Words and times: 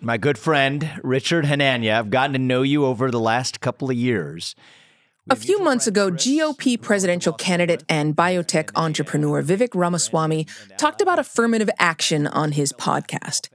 My 0.00 0.16
good 0.16 0.38
friend, 0.38 0.88
Richard 1.02 1.44
Hanania, 1.44 1.98
I've 1.98 2.10
gotten 2.10 2.32
to 2.34 2.38
know 2.38 2.62
you 2.62 2.86
over 2.86 3.10
the 3.10 3.18
last 3.18 3.60
couple 3.60 3.90
of 3.90 3.96
years. 3.96 4.54
A 5.28 5.34
few 5.34 5.58
months 5.58 5.88
ago, 5.88 6.10
GOP 6.10 6.80
presidential 6.80 7.32
candidate 7.32 7.82
and 7.88 8.16
biotech 8.16 8.70
entrepreneur 8.76 9.42
Vivek 9.42 9.74
Ramaswamy 9.74 10.46
talked 10.76 11.00
about 11.00 11.18
affirmative 11.18 11.68
action 11.80 12.28
on 12.28 12.52
his 12.52 12.72
podcast. 12.72 13.48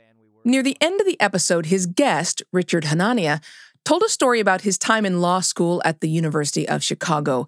Near 0.43 0.61
the 0.61 0.77
end 0.81 0.99
of 0.99 1.07
the 1.07 1.19
episode, 1.21 1.67
his 1.67 1.85
guest, 1.85 2.43
Richard 2.51 2.83
Hanania, 2.83 3.41
told 3.85 4.03
a 4.03 4.09
story 4.09 4.41
about 4.41 4.61
his 4.61 4.77
time 4.77 5.05
in 5.05 5.21
law 5.21 5.39
school 5.39 5.81
at 5.85 6.01
the 6.01 6.09
University 6.09 6.67
of 6.67 6.83
Chicago, 6.83 7.47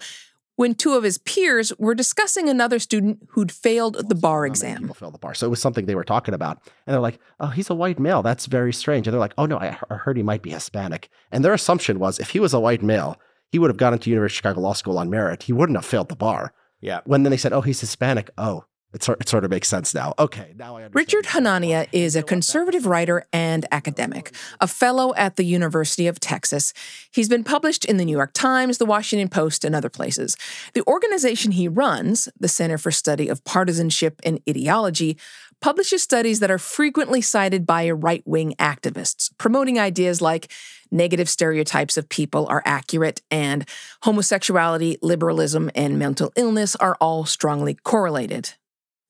when 0.55 0.73
two 0.73 0.93
of 0.93 1.03
his 1.03 1.17
peers 1.17 1.73
were 1.77 1.95
discussing 1.95 2.47
another 2.47 2.79
student 2.79 3.19
who'd 3.29 3.51
failed 3.51 4.09
the 4.09 4.15
bar 4.15 4.45
exam. 4.45 4.81
People 4.81 4.95
failed 4.95 5.13
the 5.13 5.19
bar. 5.19 5.33
So 5.33 5.45
it 5.45 5.49
was 5.49 5.61
something 5.61 5.85
they 5.85 5.95
were 5.95 6.03
talking 6.03 6.33
about. 6.33 6.59
And 6.85 6.93
they're 6.93 7.01
like, 7.01 7.19
oh, 7.39 7.47
he's 7.47 7.69
a 7.69 7.75
white 7.75 7.99
male. 7.99 8.21
That's 8.21 8.45
very 8.45 8.73
strange. 8.73 9.07
And 9.07 9.13
they're 9.13 9.19
like, 9.19 9.33
oh, 9.37 9.45
no, 9.45 9.57
I 9.57 9.77
heard 9.93 10.17
he 10.17 10.23
might 10.23 10.41
be 10.41 10.51
Hispanic. 10.51 11.09
And 11.31 11.43
their 11.43 11.53
assumption 11.53 11.99
was 11.99 12.19
if 12.19 12.29
he 12.29 12.39
was 12.39 12.53
a 12.53 12.59
white 12.59 12.83
male, 12.83 13.19
he 13.51 13.59
would 13.59 13.69
have 13.69 13.77
gone 13.77 13.93
into 13.93 14.09
University 14.09 14.35
of 14.35 14.37
Chicago 14.37 14.61
Law 14.61 14.73
School 14.73 14.97
on 14.97 15.09
merit. 15.09 15.43
He 15.43 15.53
wouldn't 15.53 15.77
have 15.77 15.85
failed 15.85 16.09
the 16.09 16.15
bar. 16.15 16.53
Yeah. 16.81 17.01
When 17.05 17.23
then 17.23 17.31
they 17.31 17.37
said, 17.37 17.53
oh, 17.53 17.61
he's 17.61 17.81
Hispanic. 17.81 18.29
Oh, 18.37 18.65
it 18.95 19.03
sort, 19.03 19.43
of 19.43 19.49
makes 19.49 19.67
sense 19.67 19.93
now. 19.93 20.13
Okay, 20.17 20.53
now 20.57 20.77
I 20.77 20.83
understand. 20.83 20.95
Richard 20.95 21.25
Hanania 21.25 21.87
is 21.91 22.15
a 22.15 22.23
conservative 22.23 22.85
writer 22.85 23.25
and 23.33 23.65
academic, 23.71 24.33
a 24.61 24.67
fellow 24.67 25.13
at 25.15 25.35
the 25.35 25.43
University 25.43 26.07
of 26.07 26.19
Texas. 26.21 26.73
He's 27.11 27.27
been 27.27 27.43
published 27.43 27.83
in 27.83 27.97
the 27.97 28.05
New 28.05 28.15
York 28.15 28.31
Times, 28.33 28.77
the 28.77 28.85
Washington 28.85 29.27
Post, 29.27 29.65
and 29.65 29.75
other 29.75 29.89
places. 29.89 30.37
The 30.73 30.83
organization 30.87 31.51
he 31.51 31.67
runs, 31.67 32.29
the 32.39 32.47
Center 32.47 32.77
for 32.77 32.89
Study 32.89 33.27
of 33.27 33.43
Partisanship 33.43 34.21
and 34.23 34.39
Ideology, 34.49 35.17
publishes 35.61 36.01
studies 36.01 36.39
that 36.39 36.51
are 36.51 36.57
frequently 36.57 37.21
cited 37.21 37.65
by 37.65 37.89
right 37.89 38.23
wing 38.25 38.55
activists, 38.59 39.29
promoting 39.37 39.77
ideas 39.77 40.21
like 40.21 40.51
negative 40.91 41.27
stereotypes 41.27 41.97
of 41.97 42.07
people 42.07 42.47
are 42.47 42.61
accurate 42.65 43.21
and 43.29 43.67
homosexuality, 44.03 44.97
liberalism, 45.01 45.69
and 45.75 45.99
mental 45.99 46.31
illness 46.35 46.75
are 46.77 46.95
all 47.01 47.25
strongly 47.25 47.73
correlated. 47.83 48.53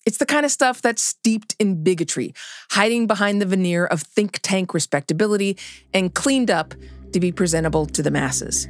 It's 0.06 0.18
the 0.18 0.26
kind 0.26 0.46
of 0.46 0.52
stuff 0.52 0.84
that's 0.84 1.02
steeped 1.02 1.56
in 1.58 1.84
bigotry, 1.84 2.34
hiding 2.72 3.08
behind 3.08 3.42
the 3.42 3.46
veneer 3.48 3.86
of 3.88 4.04
think 4.04 4.40
tank 4.44 4.74
respectability 4.74 5.58
and 5.96 6.14
cleaned 6.14 6.52
up 6.52 6.76
to 7.12 7.20
be 7.20 7.32
presentable 7.32 7.88
to 7.88 8.04
the 8.04 8.12
masses. 8.12 8.68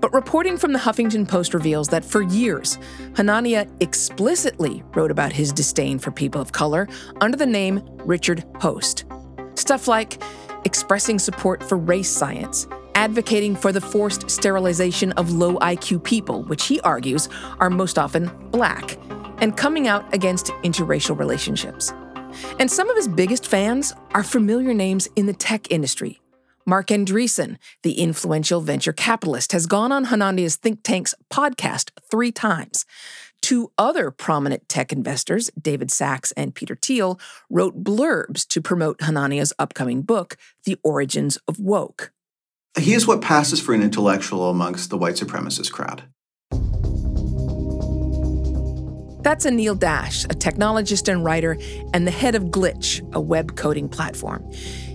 But 0.00 0.12
reporting 0.12 0.56
from 0.56 0.72
the 0.72 0.78
Huffington 0.78 1.26
Post 1.26 1.54
reveals 1.54 1.88
that 1.88 2.04
for 2.04 2.22
years, 2.22 2.78
Hanania 3.14 3.68
explicitly 3.80 4.84
wrote 4.94 5.10
about 5.10 5.32
his 5.32 5.52
disdain 5.52 5.98
for 5.98 6.12
people 6.12 6.40
of 6.40 6.52
color 6.52 6.88
under 7.20 7.36
the 7.36 7.46
name 7.46 7.80
Richard 8.04 8.44
Hoste. 8.60 9.04
Stuff 9.58 9.88
like 9.88 10.22
expressing 10.64 11.18
support 11.18 11.68
for 11.68 11.76
race 11.76 12.10
science, 12.10 12.66
advocating 13.00 13.56
for 13.56 13.72
the 13.72 13.80
forced 13.80 14.30
sterilization 14.30 15.10
of 15.12 15.32
low 15.32 15.54
IQ 15.60 16.04
people, 16.04 16.42
which 16.42 16.66
he 16.66 16.78
argues 16.82 17.30
are 17.58 17.70
most 17.70 17.98
often 17.98 18.30
black, 18.50 18.98
and 19.38 19.56
coming 19.56 19.88
out 19.88 20.12
against 20.14 20.48
interracial 20.64 21.18
relationships. 21.18 21.94
And 22.58 22.70
some 22.70 22.90
of 22.90 22.96
his 22.96 23.08
biggest 23.08 23.46
fans 23.46 23.94
are 24.10 24.22
familiar 24.22 24.74
names 24.74 25.08
in 25.16 25.24
the 25.24 25.32
tech 25.32 25.72
industry. 25.72 26.20
Marc 26.66 26.88
Andreessen, 26.88 27.56
the 27.82 27.94
influential 27.94 28.60
venture 28.60 28.92
capitalist, 28.92 29.52
has 29.52 29.64
gone 29.64 29.92
on 29.92 30.04
Hanania's 30.04 30.56
think 30.56 30.82
tank's 30.82 31.14
podcast 31.32 31.92
three 32.10 32.30
times. 32.30 32.84
Two 33.40 33.72
other 33.78 34.10
prominent 34.10 34.68
tech 34.68 34.92
investors, 34.92 35.50
David 35.58 35.90
Sachs 35.90 36.32
and 36.32 36.54
Peter 36.54 36.76
Thiel, 36.76 37.18
wrote 37.48 37.82
blurbs 37.82 38.46
to 38.48 38.60
promote 38.60 39.00
Hanania's 39.00 39.54
upcoming 39.58 40.02
book, 40.02 40.36
The 40.64 40.76
Origins 40.84 41.38
of 41.48 41.58
Woke. 41.58 42.12
He 42.78 42.94
is 42.94 43.06
what 43.06 43.20
passes 43.20 43.60
for 43.60 43.74
an 43.74 43.82
intellectual 43.82 44.48
amongst 44.48 44.90
the 44.90 44.96
white 44.96 45.16
supremacist 45.16 45.72
crowd. 45.72 46.04
That's 49.22 49.44
Anil 49.44 49.78
Dash, 49.78 50.24
a 50.24 50.28
technologist 50.28 51.12
and 51.12 51.24
writer, 51.24 51.58
and 51.92 52.06
the 52.06 52.10
head 52.10 52.34
of 52.34 52.44
Glitch, 52.44 53.02
a 53.12 53.20
web 53.20 53.54
coding 53.56 53.88
platform. 53.88 54.50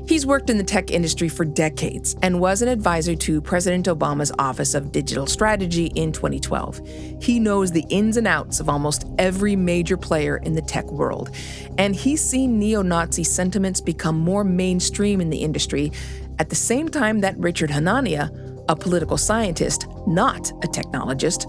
He's 0.08 0.26
worked 0.26 0.52
in 0.52 0.58
the 0.58 0.64
tech 0.64 0.92
industry 0.92 1.30
for 1.30 1.46
decades 1.46 2.16
and 2.22 2.40
was 2.40 2.62
an 2.62 2.68
advisor 2.68 3.16
to 3.16 3.42
President 3.42 3.88
Obama's 3.88 4.32
Office 4.38 4.76
of 4.76 4.92
Digital 4.92 5.26
Strategy 5.26 5.88
in 5.96 6.12
2012. 6.12 6.80
He 7.22 7.40
knows 7.40 7.72
the 7.72 7.86
ins 7.90 8.16
and 8.16 8.28
outs 8.28 8.60
of 8.60 8.70
almost 8.70 9.06
every 9.18 9.56
major 9.56 9.98
player 9.98 10.38
in 10.38 10.54
the 10.54 10.62
tech 10.62 10.86
world, 10.92 11.32
and 11.78 11.96
he's 11.96 12.22
seen 12.22 12.60
neo 12.60 12.84
Nazi 12.84 13.24
sentiments 13.24 13.82
become 13.82 14.18
more 14.18 14.44
mainstream 14.44 15.22
in 15.22 15.30
the 15.30 15.40
industry 15.40 15.92
at 16.40 16.50
the 16.50 16.56
same 16.56 16.90
time 16.90 17.22
that 17.22 17.38
Richard 17.38 17.70
Hanania, 17.70 18.30
a 18.68 18.76
political 18.76 19.18
scientist, 19.18 19.88
not 20.08 20.52
a 20.64 20.68
technologist, 20.68 21.46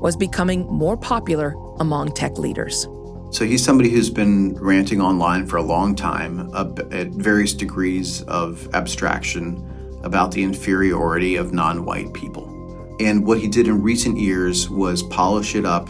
was 0.00 0.16
becoming 0.16 0.66
more 0.66 0.96
popular 0.96 1.54
among 1.78 2.12
tech 2.12 2.38
leaders. 2.38 2.86
So 3.32 3.44
he's 3.44 3.62
somebody 3.62 3.90
who's 3.90 4.10
been 4.10 4.54
ranting 4.54 5.00
online 5.00 5.46
for 5.46 5.56
a 5.56 5.62
long 5.62 5.94
time 5.94 6.50
at 6.54 7.08
various 7.08 7.54
degrees 7.54 8.22
of 8.22 8.68
abstraction 8.74 9.66
about 10.02 10.32
the 10.32 10.42
inferiority 10.42 11.36
of 11.36 11.52
non 11.52 11.84
white 11.84 12.12
people. 12.12 12.46
And 12.98 13.24
what 13.24 13.38
he 13.38 13.46
did 13.46 13.68
in 13.68 13.82
recent 13.82 14.18
years 14.18 14.68
was 14.68 15.02
polish 15.04 15.54
it 15.54 15.64
up 15.64 15.88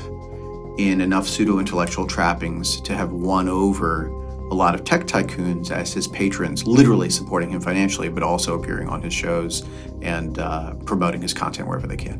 in 0.78 1.00
enough 1.00 1.26
pseudo 1.26 1.58
intellectual 1.58 2.06
trappings 2.06 2.80
to 2.82 2.94
have 2.94 3.12
won 3.12 3.48
over 3.48 4.10
a 4.50 4.54
lot 4.54 4.74
of 4.74 4.84
tech 4.84 5.02
tycoons 5.02 5.70
as 5.70 5.92
his 5.92 6.08
patrons, 6.08 6.66
literally 6.66 7.10
supporting 7.10 7.50
him 7.50 7.60
financially, 7.60 8.08
but 8.08 8.22
also 8.22 8.60
appearing 8.60 8.88
on 8.88 9.00
his 9.02 9.14
shows 9.14 9.64
and 10.02 10.38
uh, 10.38 10.74
promoting 10.86 11.22
his 11.22 11.32
content 11.32 11.68
wherever 11.68 11.86
they 11.86 11.96
can. 11.96 12.18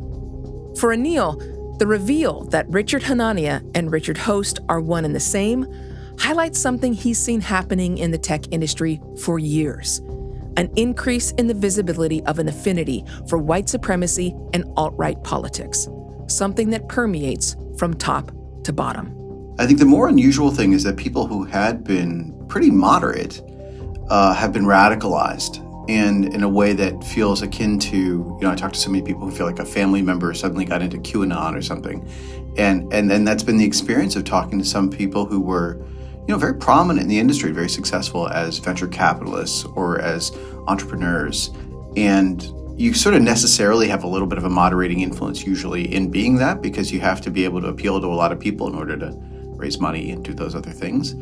For 0.77 0.95
Anil, 0.95 1.79
the 1.79 1.87
reveal 1.87 2.45
that 2.47 2.69
Richard 2.69 3.03
Hanania 3.03 3.69
and 3.75 3.91
Richard 3.91 4.19
Hoste 4.19 4.61
are 4.69 4.81
one 4.81 5.05
and 5.05 5.15
the 5.15 5.21
same 5.21 5.67
highlights 6.19 6.61
something 6.61 6.93
he's 6.93 7.19
seen 7.19 7.41
happening 7.41 7.99
in 7.99 8.11
the 8.11 8.19
tech 8.19 8.53
industry 8.53 9.01
for 9.19 9.39
years 9.39 10.01
an 10.57 10.71
increase 10.77 11.31
in 11.33 11.47
the 11.47 11.55
visibility 11.55 12.23
of 12.25 12.39
an 12.39 12.49
affinity 12.49 13.05
for 13.29 13.39
white 13.39 13.69
supremacy 13.69 14.35
and 14.53 14.65
alt 14.77 14.93
right 14.97 15.23
politics, 15.25 15.89
something 16.27 16.71
that 16.71 16.89
permeates 16.89 17.57
from 17.79 17.95
top 17.95 18.31
to 18.65 18.73
bottom. 18.73 19.20
I 19.61 19.67
think 19.67 19.79
the 19.79 19.85
more 19.85 20.09
unusual 20.09 20.51
thing 20.51 20.73
is 20.73 20.85
that 20.85 20.97
people 20.97 21.27
who 21.27 21.45
had 21.45 21.85
been 21.85 22.47
pretty 22.49 22.71
moderate 22.71 23.43
uh, 24.09 24.33
have 24.33 24.55
been 24.55 24.65
radicalized 24.65 25.59
and 25.87 26.33
in 26.33 26.43
a 26.43 26.49
way 26.49 26.73
that 26.73 27.05
feels 27.05 27.43
akin 27.43 27.79
to, 27.81 27.97
you 27.99 28.39
know, 28.41 28.51
I 28.51 28.55
talked 28.55 28.73
to 28.77 28.81
so 28.81 28.91
many 28.91 29.05
people 29.05 29.29
who 29.29 29.31
feel 29.31 29.45
like 29.45 29.59
a 29.59 29.67
family 29.67 30.01
member 30.01 30.33
suddenly 30.33 30.65
got 30.65 30.81
into 30.81 30.97
QAnon 30.97 31.55
or 31.55 31.61
something. 31.61 32.09
And, 32.57 32.91
and, 32.91 33.13
and 33.13 33.29
that's 33.29 33.43
been 33.43 33.59
the 33.59 33.67
experience 33.67 34.17
of 34.17 34.25
talking 34.25 34.59
to 34.61 34.65
some 34.65 34.89
people 34.89 35.27
who 35.27 35.41
were, 35.41 35.77
you 36.21 36.29
know, 36.29 36.39
very 36.39 36.55
prominent 36.55 37.03
in 37.03 37.09
the 37.09 37.19
industry, 37.19 37.53
very 37.53 37.69
successful 37.69 38.29
as 38.29 38.57
venture 38.57 38.89
capitalists 38.89 39.67
or 39.77 40.01
as 40.01 40.33
entrepreneurs. 40.69 41.51
And 41.99 42.43
you 42.81 42.95
sort 42.95 43.15
of 43.15 43.21
necessarily 43.21 43.89
have 43.89 44.05
a 44.05 44.09
little 44.09 44.27
bit 44.27 44.39
of 44.39 44.45
a 44.45 44.51
moderating 44.51 45.01
influence 45.01 45.45
usually 45.45 45.95
in 45.95 46.11
being 46.11 46.37
that 46.37 46.63
because 46.63 46.91
you 46.91 47.01
have 47.01 47.21
to 47.21 47.31
be 47.31 47.45
able 47.45 47.61
to 47.61 47.67
appeal 47.67 48.01
to 48.01 48.07
a 48.07 48.09
lot 48.09 48.33
of 48.33 48.41
people 48.41 48.67
in 48.67 48.75
order 48.75 48.97
to 48.97 49.31
raise 49.61 49.79
money 49.79 50.11
and 50.11 50.25
do 50.25 50.35
those 50.35 50.55
other 50.55 50.71
things. 50.71 51.13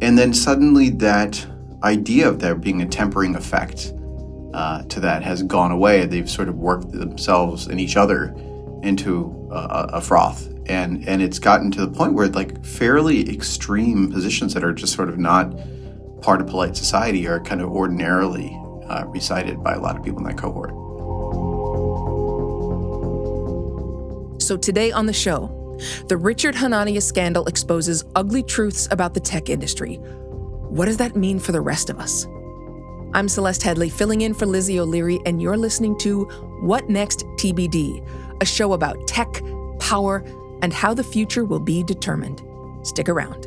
And 0.00 0.18
then 0.18 0.32
suddenly 0.32 0.90
that 0.90 1.46
idea 1.82 2.28
of 2.28 2.38
there 2.38 2.54
being 2.54 2.82
a 2.82 2.86
tempering 2.86 3.34
effect 3.34 3.92
uh, 4.54 4.82
to 4.84 5.00
that 5.00 5.22
has 5.22 5.42
gone 5.42 5.72
away. 5.72 6.06
They've 6.06 6.30
sort 6.30 6.48
of 6.48 6.56
worked 6.56 6.92
themselves 6.92 7.66
and 7.66 7.80
each 7.80 7.96
other 7.96 8.34
into 8.82 9.48
a, 9.50 9.90
a 9.94 10.00
froth. 10.00 10.48
And, 10.66 11.06
and 11.08 11.22
it's 11.22 11.38
gotten 11.38 11.70
to 11.72 11.80
the 11.80 11.88
point 11.88 12.14
where 12.14 12.28
like 12.28 12.64
fairly 12.64 13.28
extreme 13.28 14.10
positions 14.10 14.54
that 14.54 14.62
are 14.62 14.72
just 14.72 14.94
sort 14.94 15.08
of 15.08 15.18
not 15.18 15.52
part 16.20 16.40
of 16.40 16.46
polite 16.46 16.76
society 16.76 17.26
are 17.26 17.40
kind 17.40 17.60
of 17.60 17.70
ordinarily 17.70 18.56
uh, 18.86 19.04
recited 19.06 19.62
by 19.62 19.74
a 19.74 19.80
lot 19.80 19.96
of 19.96 20.04
people 20.04 20.18
in 20.18 20.24
that 20.24 20.38
cohort. 20.38 20.70
So 24.40 24.56
today 24.56 24.92
on 24.92 25.06
the 25.06 25.12
show, 25.12 25.61
The 26.08 26.16
Richard 26.16 26.54
Hanania 26.54 27.02
scandal 27.02 27.46
exposes 27.46 28.04
ugly 28.14 28.42
truths 28.42 28.88
about 28.90 29.14
the 29.14 29.20
tech 29.20 29.48
industry. 29.48 29.96
What 29.96 30.86
does 30.86 30.96
that 30.98 31.16
mean 31.16 31.38
for 31.38 31.52
the 31.52 31.60
rest 31.60 31.90
of 31.90 31.98
us? 31.98 32.26
I'm 33.14 33.28
Celeste 33.28 33.62
Headlee, 33.62 33.92
filling 33.92 34.22
in 34.22 34.32
for 34.32 34.46
Lizzie 34.46 34.80
O'Leary, 34.80 35.20
and 35.26 35.42
you're 35.42 35.56
listening 35.56 35.98
to 35.98 36.24
What 36.62 36.88
Next 36.88 37.26
TBD, 37.36 38.02
a 38.40 38.44
show 38.44 38.72
about 38.72 39.06
tech, 39.06 39.42
power, 39.78 40.24
and 40.62 40.72
how 40.72 40.94
the 40.94 41.04
future 41.04 41.44
will 41.44 41.60
be 41.60 41.82
determined. 41.82 42.42
Stick 42.82 43.08
around. 43.10 43.46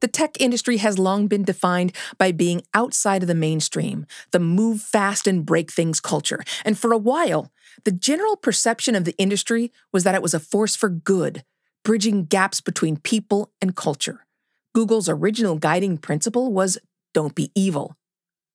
The 0.00 0.08
tech 0.08 0.40
industry 0.40 0.76
has 0.78 0.98
long 0.98 1.26
been 1.26 1.44
defined 1.44 1.94
by 2.18 2.32
being 2.32 2.62
outside 2.74 3.22
of 3.22 3.28
the 3.28 3.34
mainstream, 3.34 4.06
the 4.30 4.38
move 4.38 4.82
fast 4.82 5.26
and 5.26 5.44
break 5.44 5.72
things 5.72 6.00
culture. 6.00 6.42
And 6.64 6.78
for 6.78 6.92
a 6.92 6.98
while, 6.98 7.50
the 7.84 7.92
general 7.92 8.36
perception 8.36 8.94
of 8.94 9.04
the 9.04 9.16
industry 9.16 9.72
was 9.92 10.04
that 10.04 10.14
it 10.14 10.22
was 10.22 10.34
a 10.34 10.40
force 10.40 10.76
for 10.76 10.88
good, 10.88 11.44
bridging 11.84 12.24
gaps 12.24 12.60
between 12.60 12.98
people 12.98 13.52
and 13.60 13.74
culture. 13.74 14.26
Google's 14.74 15.08
original 15.08 15.56
guiding 15.56 15.96
principle 15.96 16.52
was 16.52 16.78
don't 17.14 17.34
be 17.34 17.50
evil. 17.54 17.96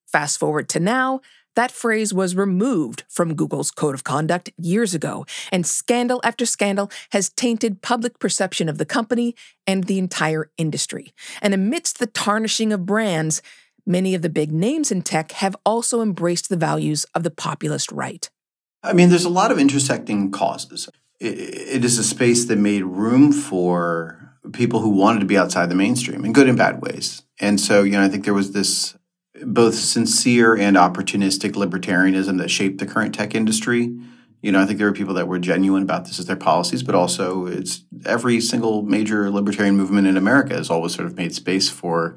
Fast 0.05 0.37
forward 0.37 0.69
to 0.69 0.79
now, 0.79 1.21
that 1.55 1.71
phrase 1.71 2.13
was 2.13 2.35
removed 2.35 3.03
from 3.09 3.35
Google's 3.35 3.71
code 3.71 3.95
of 3.95 4.03
conduct 4.03 4.51
years 4.57 4.93
ago, 4.93 5.25
and 5.51 5.65
scandal 5.65 6.21
after 6.23 6.45
scandal 6.45 6.91
has 7.11 7.29
tainted 7.29 7.81
public 7.81 8.19
perception 8.19 8.69
of 8.69 8.77
the 8.77 8.85
company 8.85 9.35
and 9.67 9.85
the 9.85 9.97
entire 9.97 10.49
industry. 10.57 11.13
And 11.41 11.53
amidst 11.53 11.99
the 11.99 12.07
tarnishing 12.07 12.71
of 12.71 12.85
brands, 12.85 13.41
many 13.85 14.15
of 14.15 14.21
the 14.21 14.29
big 14.29 14.51
names 14.51 14.91
in 14.91 15.01
tech 15.01 15.31
have 15.33 15.55
also 15.65 16.01
embraced 16.01 16.49
the 16.49 16.57
values 16.57 17.05
of 17.15 17.23
the 17.23 17.31
populist 17.31 17.91
right. 17.91 18.29
I 18.83 18.93
mean, 18.93 19.09
there's 19.09 19.25
a 19.25 19.29
lot 19.29 19.51
of 19.51 19.59
intersecting 19.59 20.31
causes. 20.31 20.89
it 21.19 21.85
is 21.85 21.99
a 21.99 22.03
space 22.03 22.45
that 22.45 22.57
made 22.57 22.83
room 22.83 23.31
for 23.31 24.21
people 24.53 24.79
who 24.79 24.89
wanted 24.89 25.19
to 25.19 25.25
be 25.25 25.37
outside 25.37 25.69
the 25.69 25.75
mainstream 25.75 26.25
in 26.25 26.33
good 26.33 26.49
and 26.49 26.57
bad 26.57 26.81
ways. 26.81 27.23
And 27.39 27.59
so, 27.59 27.83
you 27.83 27.91
know, 27.91 28.03
I 28.03 28.09
think 28.09 28.25
there 28.25 28.33
was 28.33 28.53
this 28.53 28.95
both 29.45 29.75
sincere 29.75 30.55
and 30.55 30.77
opportunistic 30.77 31.51
libertarianism 31.51 32.37
that 32.39 32.49
shaped 32.49 32.79
the 32.79 32.85
current 32.85 33.15
tech 33.15 33.35
industry. 33.35 33.95
You 34.41 34.51
know, 34.51 34.61
I 34.61 34.65
think 34.65 34.79
there 34.79 34.87
were 34.87 34.93
people 34.93 35.13
that 35.15 35.27
were 35.27 35.39
genuine 35.39 35.83
about 35.83 36.05
this 36.05 36.19
as 36.19 36.25
their 36.25 36.35
policies, 36.35 36.81
but 36.83 36.95
also 36.95 37.45
it's 37.45 37.83
every 38.05 38.41
single 38.41 38.81
major 38.81 39.29
libertarian 39.29 39.77
movement 39.77 40.07
in 40.07 40.17
America 40.17 40.55
has 40.55 40.69
always 40.69 40.95
sort 40.95 41.05
of 41.05 41.15
made 41.15 41.33
space 41.35 41.69
for 41.69 42.15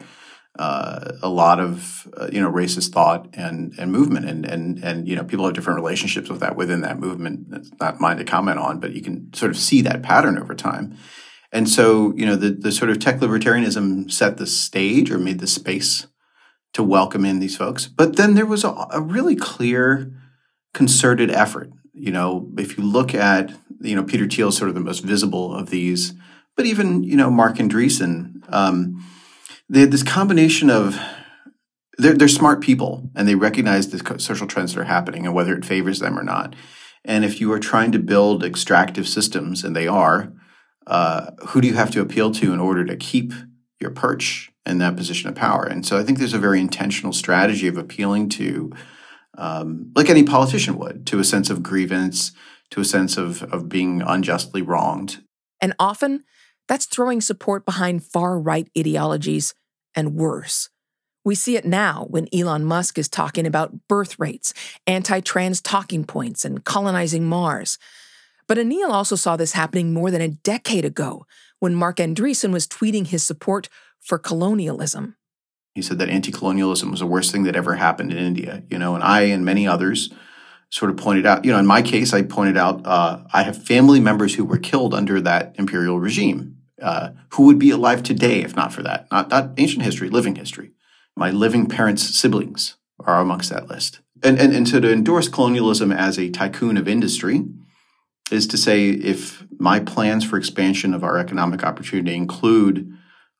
uh, 0.58 1.12
a 1.22 1.28
lot 1.28 1.58
of 1.58 2.08
uh, 2.16 2.28
you 2.32 2.40
know 2.40 2.50
racist 2.50 2.92
thought 2.92 3.28
and 3.34 3.74
and 3.78 3.90
movement, 3.90 4.26
and 4.26 4.46
and 4.46 4.82
and 4.84 5.08
you 5.08 5.16
know 5.16 5.24
people 5.24 5.44
have 5.44 5.54
different 5.54 5.78
relationships 5.78 6.30
with 6.30 6.40
that 6.40 6.56
within 6.56 6.80
that 6.82 6.98
movement. 6.98 7.48
It's 7.52 7.70
not 7.80 8.00
mine 8.00 8.18
to 8.18 8.24
comment 8.24 8.58
on, 8.58 8.78
but 8.78 8.92
you 8.92 9.02
can 9.02 9.34
sort 9.34 9.50
of 9.50 9.58
see 9.58 9.82
that 9.82 10.02
pattern 10.02 10.38
over 10.38 10.54
time. 10.54 10.96
And 11.50 11.68
so, 11.68 12.12
you 12.16 12.24
know, 12.24 12.36
the 12.36 12.50
the 12.50 12.72
sort 12.72 12.90
of 12.90 13.00
tech 13.00 13.18
libertarianism 13.20 14.10
set 14.10 14.36
the 14.38 14.46
stage 14.46 15.10
or 15.10 15.18
made 15.18 15.40
the 15.40 15.46
space 15.46 16.06
to 16.74 16.82
welcome 16.82 17.24
in 17.24 17.38
these 17.38 17.56
folks. 17.56 17.86
But 17.86 18.16
then 18.16 18.34
there 18.34 18.46
was 18.46 18.64
a, 18.64 18.86
a 18.90 19.00
really 19.00 19.36
clear, 19.36 20.12
concerted 20.74 21.30
effort. 21.30 21.70
You 21.92 22.12
know, 22.12 22.50
if 22.58 22.76
you 22.76 22.84
look 22.84 23.14
at, 23.14 23.52
you 23.80 23.96
know, 23.96 24.04
Peter 24.04 24.26
Thiel 24.26 24.48
is 24.48 24.56
sort 24.56 24.68
of 24.68 24.74
the 24.74 24.80
most 24.80 25.04
visible 25.04 25.54
of 25.54 25.70
these, 25.70 26.12
but 26.56 26.66
even, 26.66 27.02
you 27.02 27.16
know, 27.16 27.30
Marc 27.30 27.56
Andreessen, 27.56 28.42
um, 28.52 29.04
they 29.68 29.80
had 29.80 29.90
this 29.90 30.02
combination 30.02 30.70
of 30.70 31.00
they're, 31.96 32.14
they're 32.14 32.28
smart 32.28 32.60
people 32.60 33.10
and 33.14 33.26
they 33.26 33.34
recognize 33.34 33.88
the 33.88 34.18
social 34.18 34.46
trends 34.46 34.74
that 34.74 34.80
are 34.80 34.84
happening 34.84 35.26
and 35.26 35.34
whether 35.34 35.56
it 35.56 35.64
favors 35.64 36.00
them 36.00 36.18
or 36.18 36.24
not. 36.24 36.54
And 37.04 37.24
if 37.24 37.40
you 37.40 37.52
are 37.52 37.60
trying 37.60 37.92
to 37.92 37.98
build 37.98 38.42
extractive 38.42 39.06
systems, 39.06 39.62
and 39.62 39.76
they 39.76 39.86
are, 39.86 40.32
uh, 40.86 41.32
who 41.48 41.60
do 41.60 41.68
you 41.68 41.74
have 41.74 41.90
to 41.92 42.00
appeal 42.00 42.32
to 42.32 42.52
in 42.52 42.60
order 42.60 42.84
to 42.84 42.96
keep 42.96 43.32
your 43.80 43.90
perch 43.90 44.50
in 44.66 44.78
that 44.78 44.96
position 44.96 45.28
of 45.28 45.34
power. 45.34 45.64
And 45.64 45.84
so 45.84 45.98
I 45.98 46.02
think 46.02 46.18
there's 46.18 46.34
a 46.34 46.38
very 46.38 46.60
intentional 46.60 47.12
strategy 47.12 47.66
of 47.66 47.76
appealing 47.76 48.28
to, 48.30 48.72
um, 49.36 49.92
like 49.94 50.08
any 50.08 50.22
politician 50.22 50.78
would, 50.78 51.06
to 51.08 51.18
a 51.18 51.24
sense 51.24 51.50
of 51.50 51.62
grievance, 51.62 52.32
to 52.70 52.80
a 52.80 52.84
sense 52.84 53.16
of, 53.16 53.42
of 53.44 53.68
being 53.68 54.02
unjustly 54.02 54.62
wronged. 54.62 55.22
And 55.60 55.74
often 55.78 56.24
that's 56.66 56.86
throwing 56.86 57.20
support 57.20 57.64
behind 57.64 58.04
far 58.04 58.38
right 58.38 58.68
ideologies 58.76 59.54
and 59.94 60.14
worse. 60.14 60.70
We 61.24 61.34
see 61.34 61.56
it 61.56 61.64
now 61.64 62.06
when 62.10 62.28
Elon 62.34 62.64
Musk 62.64 62.98
is 62.98 63.08
talking 63.08 63.46
about 63.46 63.88
birth 63.88 64.18
rates, 64.18 64.52
anti 64.86 65.20
trans 65.20 65.60
talking 65.60 66.04
points, 66.04 66.44
and 66.44 66.64
colonizing 66.64 67.24
Mars. 67.24 67.78
But 68.46 68.58
Anil 68.58 68.90
also 68.90 69.16
saw 69.16 69.36
this 69.36 69.52
happening 69.52 69.94
more 69.94 70.10
than 70.10 70.20
a 70.20 70.28
decade 70.28 70.84
ago 70.84 71.26
when 71.64 71.74
Marc 71.74 71.96
Andreessen 71.96 72.52
was 72.52 72.66
tweeting 72.66 73.06
his 73.06 73.22
support 73.22 73.70
for 73.98 74.18
colonialism. 74.18 75.16
He 75.74 75.80
said 75.80 75.98
that 75.98 76.10
anti 76.10 76.30
colonialism 76.30 76.90
was 76.90 77.00
the 77.00 77.06
worst 77.06 77.32
thing 77.32 77.44
that 77.44 77.56
ever 77.56 77.76
happened 77.76 78.12
in 78.12 78.18
India, 78.18 78.62
you 78.68 78.78
know, 78.78 78.94
and 78.94 79.02
I 79.02 79.22
and 79.22 79.46
many 79.46 79.66
others 79.66 80.12
sort 80.68 80.90
of 80.90 80.98
pointed 80.98 81.24
out, 81.24 81.42
you 81.42 81.52
know, 81.52 81.58
in 81.58 81.64
my 81.64 81.80
case, 81.80 82.12
I 82.12 82.20
pointed 82.20 82.58
out 82.58 82.86
uh, 82.86 83.24
I 83.32 83.44
have 83.44 83.56
family 83.56 83.98
members 83.98 84.34
who 84.34 84.44
were 84.44 84.58
killed 84.58 84.92
under 84.92 85.22
that 85.22 85.54
imperial 85.58 85.98
regime 85.98 86.58
uh, 86.82 87.12
who 87.30 87.44
would 87.46 87.58
be 87.58 87.70
alive 87.70 88.02
today 88.02 88.42
if 88.42 88.54
not 88.54 88.70
for 88.70 88.82
that. 88.82 89.10
Not, 89.10 89.30
not 89.30 89.52
ancient 89.56 89.84
history, 89.84 90.10
living 90.10 90.36
history. 90.36 90.72
My 91.16 91.30
living 91.30 91.64
parents' 91.64 92.14
siblings 92.14 92.76
are 93.00 93.22
amongst 93.22 93.48
that 93.48 93.68
list. 93.68 94.00
And, 94.22 94.38
and, 94.38 94.54
and 94.54 94.68
so 94.68 94.80
to 94.80 94.92
endorse 94.92 95.28
colonialism 95.28 95.92
as 95.92 96.18
a 96.18 96.28
tycoon 96.28 96.76
of 96.76 96.86
industry 96.86 97.46
is 98.30 98.46
to 98.48 98.56
say 98.56 98.88
if 98.88 99.44
my 99.58 99.80
plans 99.80 100.24
for 100.24 100.36
expansion 100.36 100.94
of 100.94 101.04
our 101.04 101.18
economic 101.18 101.62
opportunity 101.62 102.14
include 102.14 102.92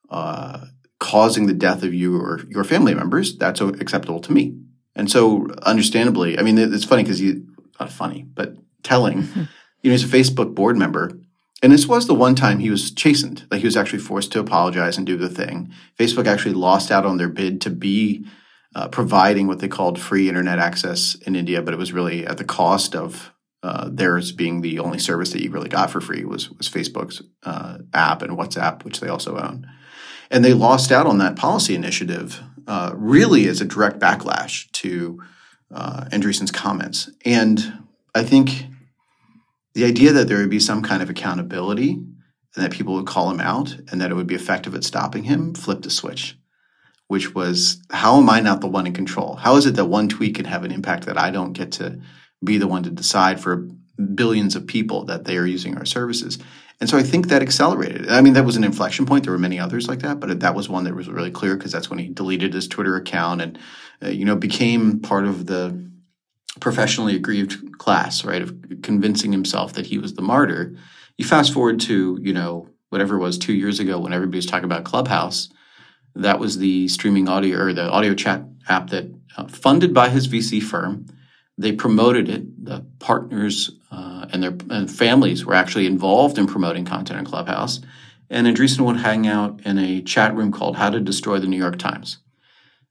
uh, 0.09 0.65
causing 0.99 1.47
the 1.47 1.53
death 1.53 1.83
of 1.83 1.93
you 1.93 2.17
or 2.17 2.41
your 2.49 2.63
family 2.63 2.93
members, 2.93 3.37
that's 3.37 3.61
acceptable 3.61 4.19
to 4.19 4.31
me. 4.31 4.57
And 4.95 5.11
so, 5.11 5.47
understandably, 5.63 6.39
I 6.39 6.41
mean, 6.41 6.57
it's 6.57 6.85
funny 6.85 7.03
because 7.03 7.19
you, 7.19 7.45
not 7.79 7.91
funny, 7.91 8.25
but 8.33 8.55
telling, 8.83 9.21
you 9.81 9.89
know, 9.89 9.91
he's 9.91 10.03
a 10.03 10.17
Facebook 10.17 10.55
board 10.55 10.77
member. 10.77 11.11
And 11.61 11.71
this 11.71 11.87
was 11.87 12.05
the 12.05 12.13
one 12.13 12.35
time 12.35 12.59
he 12.59 12.69
was 12.69 12.91
chastened, 12.91 13.45
like 13.49 13.61
he 13.61 13.67
was 13.67 13.77
actually 13.77 13.99
forced 13.99 14.31
to 14.33 14.39
apologize 14.39 14.97
and 14.97 15.05
do 15.05 15.17
the 15.17 15.29
thing. 15.29 15.71
Facebook 15.97 16.27
actually 16.27 16.53
lost 16.53 16.91
out 16.91 17.05
on 17.05 17.17
their 17.17 17.29
bid 17.29 17.59
to 17.61 17.69
be 17.69 18.25
uh, 18.75 18.87
providing 18.89 19.47
what 19.47 19.59
they 19.59 19.67
called 19.67 19.99
free 19.99 20.29
internet 20.29 20.59
access 20.59 21.15
in 21.15 21.35
India, 21.35 21.61
but 21.61 21.73
it 21.73 21.77
was 21.77 21.93
really 21.93 22.25
at 22.25 22.37
the 22.37 22.43
cost 22.43 22.95
of 22.95 23.31
uh, 23.63 23.89
theirs 23.91 24.31
being 24.31 24.61
the 24.61 24.79
only 24.79 24.99
service 24.99 25.31
that 25.31 25.41
you 25.41 25.49
really 25.49 25.69
got 25.69 25.89
for 25.89 26.01
free 26.01 26.23
was 26.23 26.51
was 26.51 26.69
Facebook's 26.69 27.21
uh, 27.43 27.79
app 27.93 28.21
and 28.21 28.37
WhatsApp, 28.37 28.83
which 28.83 28.99
they 28.99 29.07
also 29.07 29.37
own. 29.37 29.67
And 30.29 30.43
they 30.43 30.53
lost 30.53 30.91
out 30.91 31.07
on 31.07 31.17
that 31.19 31.35
policy 31.35 31.75
initiative 31.75 32.41
uh, 32.67 32.91
really 32.95 33.47
as 33.47 33.61
a 33.61 33.65
direct 33.65 33.99
backlash 33.99 34.71
to 34.71 35.19
uh, 35.73 36.05
Andreessen's 36.11 36.51
comments. 36.51 37.09
And 37.23 37.85
I 38.13 38.23
think 38.23 38.65
the 39.73 39.85
idea 39.85 40.13
that 40.13 40.27
there 40.27 40.37
would 40.37 40.49
be 40.49 40.59
some 40.59 40.81
kind 40.81 41.03
of 41.03 41.09
accountability 41.09 41.91
and 41.91 42.63
that 42.63 42.71
people 42.71 42.95
would 42.95 43.05
call 43.05 43.29
him 43.29 43.41
out 43.41 43.75
and 43.91 44.01
that 44.01 44.11
it 44.11 44.15
would 44.15 44.27
be 44.27 44.35
effective 44.35 44.73
at 44.73 44.83
stopping 44.83 45.23
him 45.23 45.53
flipped 45.53 45.85
a 45.85 45.89
switch, 45.89 46.37
which 47.07 47.35
was 47.35 47.81
how 47.91 48.17
am 48.17 48.29
I 48.29 48.39
not 48.39 48.61
the 48.61 48.67
one 48.67 48.87
in 48.87 48.93
control? 48.93 49.35
How 49.35 49.57
is 49.57 49.65
it 49.65 49.75
that 49.75 49.85
one 49.85 50.07
tweet 50.07 50.35
can 50.35 50.45
have 50.45 50.63
an 50.63 50.71
impact 50.71 51.05
that 51.05 51.17
I 51.17 51.29
don't 51.29 51.53
get 51.53 51.73
to 51.73 51.99
be 52.45 52.57
the 52.57 52.67
one 52.67 52.83
to 52.83 52.89
decide 52.89 53.39
for 53.39 53.67
billions 54.13 54.55
of 54.55 54.67
people 54.67 55.05
that 55.05 55.25
they 55.25 55.37
are 55.37 55.45
using 55.45 55.77
our 55.77 55.85
services? 55.85 56.39
And 56.79 56.89
so 56.89 56.97
I 56.97 57.03
think 57.03 57.27
that 57.27 57.41
accelerated. 57.41 58.09
I 58.09 58.21
mean, 58.21 58.33
that 58.33 58.45
was 58.45 58.57
an 58.57 58.63
inflection 58.63 59.05
point. 59.05 59.23
There 59.23 59.31
were 59.31 59.39
many 59.39 59.59
others 59.59 59.87
like 59.87 59.99
that, 59.99 60.19
but 60.19 60.41
that 60.41 60.55
was 60.55 60.67
one 60.67 60.83
that 60.83 60.95
was 60.95 61.07
really 61.07 61.31
clear 61.31 61.55
because 61.55 61.71
that's 61.71 61.89
when 61.89 61.99
he 61.99 62.09
deleted 62.09 62.53
his 62.53 62.67
Twitter 62.67 62.97
account 62.97 63.41
and, 63.41 63.59
uh, 64.03 64.09
you 64.09 64.25
know, 64.25 64.35
became 64.35 64.99
part 64.99 65.25
of 65.25 65.45
the 65.45 65.89
professionally 66.59 67.15
aggrieved 67.15 67.77
class, 67.77 68.25
right, 68.25 68.41
of 68.41 68.53
convincing 68.83 69.31
himself 69.31 69.73
that 69.73 69.85
he 69.85 69.97
was 69.97 70.15
the 70.15 70.21
martyr. 70.21 70.75
You 71.17 71.25
fast 71.25 71.53
forward 71.53 71.79
to, 71.81 72.19
you 72.21 72.33
know, 72.33 72.69
whatever 72.89 73.15
it 73.15 73.19
was 73.19 73.37
two 73.37 73.53
years 73.53 73.79
ago 73.79 73.99
when 73.99 74.13
everybody 74.13 74.37
was 74.37 74.45
talking 74.45 74.65
about 74.65 74.83
Clubhouse. 74.83 75.49
That 76.15 76.39
was 76.39 76.57
the 76.57 76.87
streaming 76.87 77.27
audio 77.27 77.59
or 77.59 77.73
the 77.73 77.89
audio 77.89 78.13
chat 78.13 78.43
app 78.69 78.89
that 78.89 79.13
uh, 79.37 79.47
funded 79.47 79.93
by 79.93 80.09
his 80.09 80.27
VC 80.27 80.61
firm. 80.61 81.05
They 81.57 81.71
promoted 81.71 82.29
it. 82.29 82.65
The 82.65 82.85
partners 82.99 83.71
uh, 83.91 84.27
and 84.31 84.43
their 84.43 84.55
and 84.69 84.91
families 84.91 85.45
were 85.45 85.53
actually 85.53 85.85
involved 85.87 86.37
in 86.37 86.47
promoting 86.47 86.85
content 86.85 87.19
in 87.19 87.25
Clubhouse. 87.25 87.81
And 88.29 88.47
Andreessen 88.47 88.85
would 88.85 88.97
hang 88.97 89.27
out 89.27 89.61
in 89.65 89.77
a 89.77 90.01
chat 90.01 90.35
room 90.35 90.51
called 90.51 90.75
How 90.77 90.89
to 90.89 90.99
Destroy 90.99 91.39
the 91.39 91.47
New 91.47 91.57
York 91.57 91.77
Times, 91.77 92.17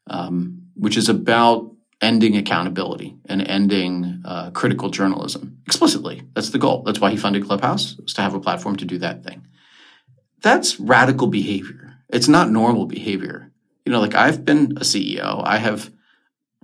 um, 0.08 0.62
which 0.74 0.96
is 0.96 1.08
about 1.08 1.70
ending 2.00 2.36
accountability 2.36 3.16
and 3.26 3.42
ending 3.42 4.22
uh, 4.24 4.50
critical 4.52 4.90
journalism 4.90 5.58
explicitly. 5.66 6.22
That's 6.34 6.50
the 6.50 6.58
goal. 6.58 6.82
That's 6.82 7.00
why 7.00 7.10
he 7.10 7.16
funded 7.16 7.44
Clubhouse, 7.44 7.96
was 7.96 8.14
to 8.14 8.22
have 8.22 8.34
a 8.34 8.40
platform 8.40 8.76
to 8.76 8.84
do 8.84 8.98
that 8.98 9.24
thing. 9.24 9.46
That's 10.42 10.78
radical 10.80 11.26
behavior. 11.26 11.94
It's 12.10 12.28
not 12.28 12.50
normal 12.50 12.86
behavior. 12.86 13.50
You 13.84 13.92
know, 13.92 14.00
like 14.00 14.14
I've 14.14 14.44
been 14.44 14.72
a 14.76 14.80
CEO. 14.80 15.42
I 15.44 15.58
have 15.58 15.90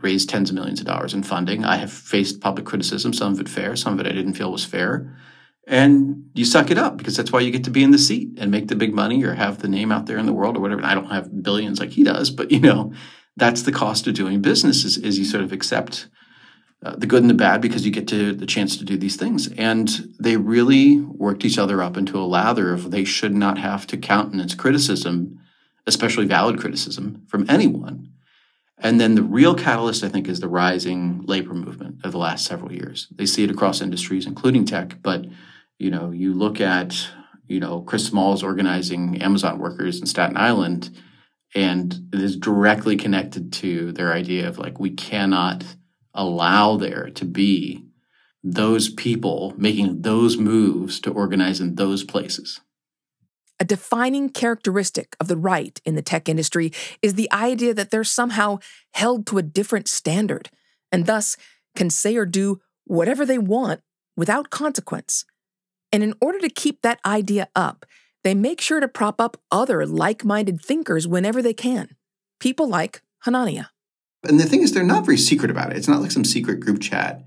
raised 0.03 0.29
tens 0.29 0.51
of 0.51 0.57
millions 0.57 0.81
of 0.81 0.87
dollars 0.87 1.15
in 1.15 1.23
funding. 1.23 1.65
I 1.65 1.77
have 1.77 1.93
faced 1.93 2.41
public 2.41 2.67
criticism, 2.67 3.13
some 3.13 3.33
of 3.33 3.41
it 3.41 3.49
fair, 3.49 3.77
some 3.77 3.95
of 3.95 4.01
it 4.01 4.07
I 4.07 4.13
didn't 4.13 4.35
feel 4.35 4.53
was 4.53 4.65
fair. 4.65 5.17
And 5.67 6.31
you 6.35 6.45
suck 6.45 6.71
it 6.71 6.79
up 6.79 6.97
because 6.97 7.17
that's 7.17 7.31
why 7.31 7.41
you 7.41 7.51
get 7.51 7.65
to 7.65 7.71
be 7.71 7.85
in 7.85 7.93
the 7.93 7.99
seat 7.99 8.31
and 8.39 8.51
make 8.51 8.69
the 8.69 8.75
big 8.75 8.95
money 8.95 9.23
or 9.23 9.35
have 9.35 9.63
the 9.63 9.69
name 9.69 9.93
out 9.93 10.07
there 10.07 10.19
in 10.19 10.27
the 10.27 10.33
world 10.33 10.57
or 10.57 10.61
whatever. 10.61 10.85
I 10.85 10.95
don't 10.95 11.11
have 11.11 11.43
billions 11.43 11.79
like 11.79 11.91
he 11.91 12.03
does, 12.03 12.31
but 12.31 12.51
you 12.51 12.61
know, 12.61 12.93
that's 13.37 13.63
the 13.63 13.73
cost 13.73 14.07
of 14.07 14.15
doing 14.15 14.41
business 14.41 14.85
is, 14.85 14.99
is 14.99 15.19
you 15.19 15.25
sort 15.25 15.45
of 15.45 15.53
accept 15.53 16.09
uh, 16.83 16.97
the 16.97 17.07
good 17.07 17.23
and 17.23 17.29
the 17.29 17.35
bad 17.35 17.61
because 17.61 17.85
you 17.85 17.93
get 17.93 18.09
to 18.09 18.33
the 18.33 18.47
chance 18.47 18.77
to 18.79 18.85
do 18.85 18.97
these 18.97 19.17
things. 19.17 19.49
And 19.53 19.89
they 20.19 20.37
really 20.37 20.99
worked 20.99 21.45
each 21.45 21.59
other 21.59 21.83
up 21.83 21.97
into 21.97 22.19
a 22.19 22.25
lather 22.25 22.73
of 22.73 22.91
they 22.91 23.05
should 23.05 23.35
not 23.35 23.59
have 23.59 23.87
to 23.89 23.99
countenance 23.99 24.55
criticism, 24.55 25.39
especially 25.87 26.27
valid 26.27 26.59
criticism 26.59 27.23
from 27.29 27.49
anyone. 27.51 28.11
And 28.83 28.99
then 28.99 29.15
the 29.15 29.23
real 29.23 29.55
catalyst, 29.55 30.03
I 30.03 30.09
think, 30.09 30.27
is 30.27 30.41
the 30.41 30.49
rising 30.49 31.23
labor 31.27 31.53
movement 31.53 32.05
of 32.05 32.13
the 32.13 32.19
last 32.19 32.47
several 32.47 32.73
years. 32.73 33.09
They 33.15 33.27
see 33.27 33.45
it 33.45 33.51
across 33.51 33.83
industries, 33.83 34.27
including 34.27 34.65
tech. 34.65 35.03
But 35.03 35.27
you 35.79 35.91
know, 35.91 36.11
you 36.11 36.33
look 36.33 36.61
at 36.61 37.09
you 37.47 37.61
know 37.61 37.83
Chris 37.83 38.07
Smalls 38.07 38.43
organizing 38.43 39.21
Amazon 39.21 39.59
workers 39.59 40.01
in 40.01 40.07
Staten 40.07 40.37
Island, 40.37 40.91
and 41.55 41.95
it 42.13 42.21
is 42.21 42.37
directly 42.37 42.97
connected 42.97 43.53
to 43.55 43.93
their 43.93 44.13
idea 44.13 44.49
of 44.49 44.59
like 44.59 44.81
we 44.81 44.91
cannot 44.91 45.65
allow 46.15 46.77
there 46.77 47.11
to 47.11 47.25
be 47.25 47.85
those 48.43 48.89
people 48.89 49.55
making 49.59 50.01
those 50.03 50.39
moves 50.39 51.01
to 51.01 51.13
organize 51.13 51.61
in 51.61 51.75
those 51.75 52.03
places. 52.03 52.61
A 53.61 53.65
defining 53.65 54.31
characteristic 54.31 55.15
of 55.21 55.29
the 55.29 55.37
right 55.37 55.79
in 55.85 55.95
the 55.95 56.03
tech 56.03 56.31
industry 56.31 56.73
is 57.03 57.15
the 57.15 57.31
idea 57.31 57.75
that 57.75 57.91
they're 57.91 58.05
somehow 58.05 58.59
held 58.95 59.27
to 59.27 59.37
a 59.37 59.43
different 59.43 59.87
standard 59.87 60.49
and 60.91 61.05
thus 61.05 61.37
can 61.77 61.91
say 61.91 62.17
or 62.17 62.25
do 62.25 62.61
whatever 62.85 63.27
they 63.27 63.37
want 63.39 63.83
without 64.17 64.49
consequence. 64.49 65.27
And 65.93 66.03
in 66.03 66.15
order 66.23 66.39
to 66.41 66.49
keep 66.49 66.81
that 66.81 67.01
idea 67.05 67.49
up, 67.55 67.85
they 68.25 68.35
make 68.35 68.61
sure 68.63 68.81
to 68.81 68.89
prop 68.89 69.21
up 69.21 69.37
other 69.51 69.85
like 69.87 70.25
minded 70.25 70.63
thinkers 70.63 71.07
whenever 71.07 71.43
they 71.43 71.55
can. 71.55 71.97
People 72.39 72.67
like 72.67 73.03
Hanania. 73.27 73.69
And 74.27 74.41
the 74.41 74.45
thing 74.45 74.63
is, 74.63 74.73
they're 74.73 74.83
not 74.83 75.05
very 75.05 75.19
secret 75.19 75.51
about 75.51 75.71
it. 75.71 75.77
It's 75.77 75.89
not 75.89 76.01
like 76.01 76.11
some 76.11 76.25
secret 76.25 76.61
group 76.61 76.81
chat 76.81 77.25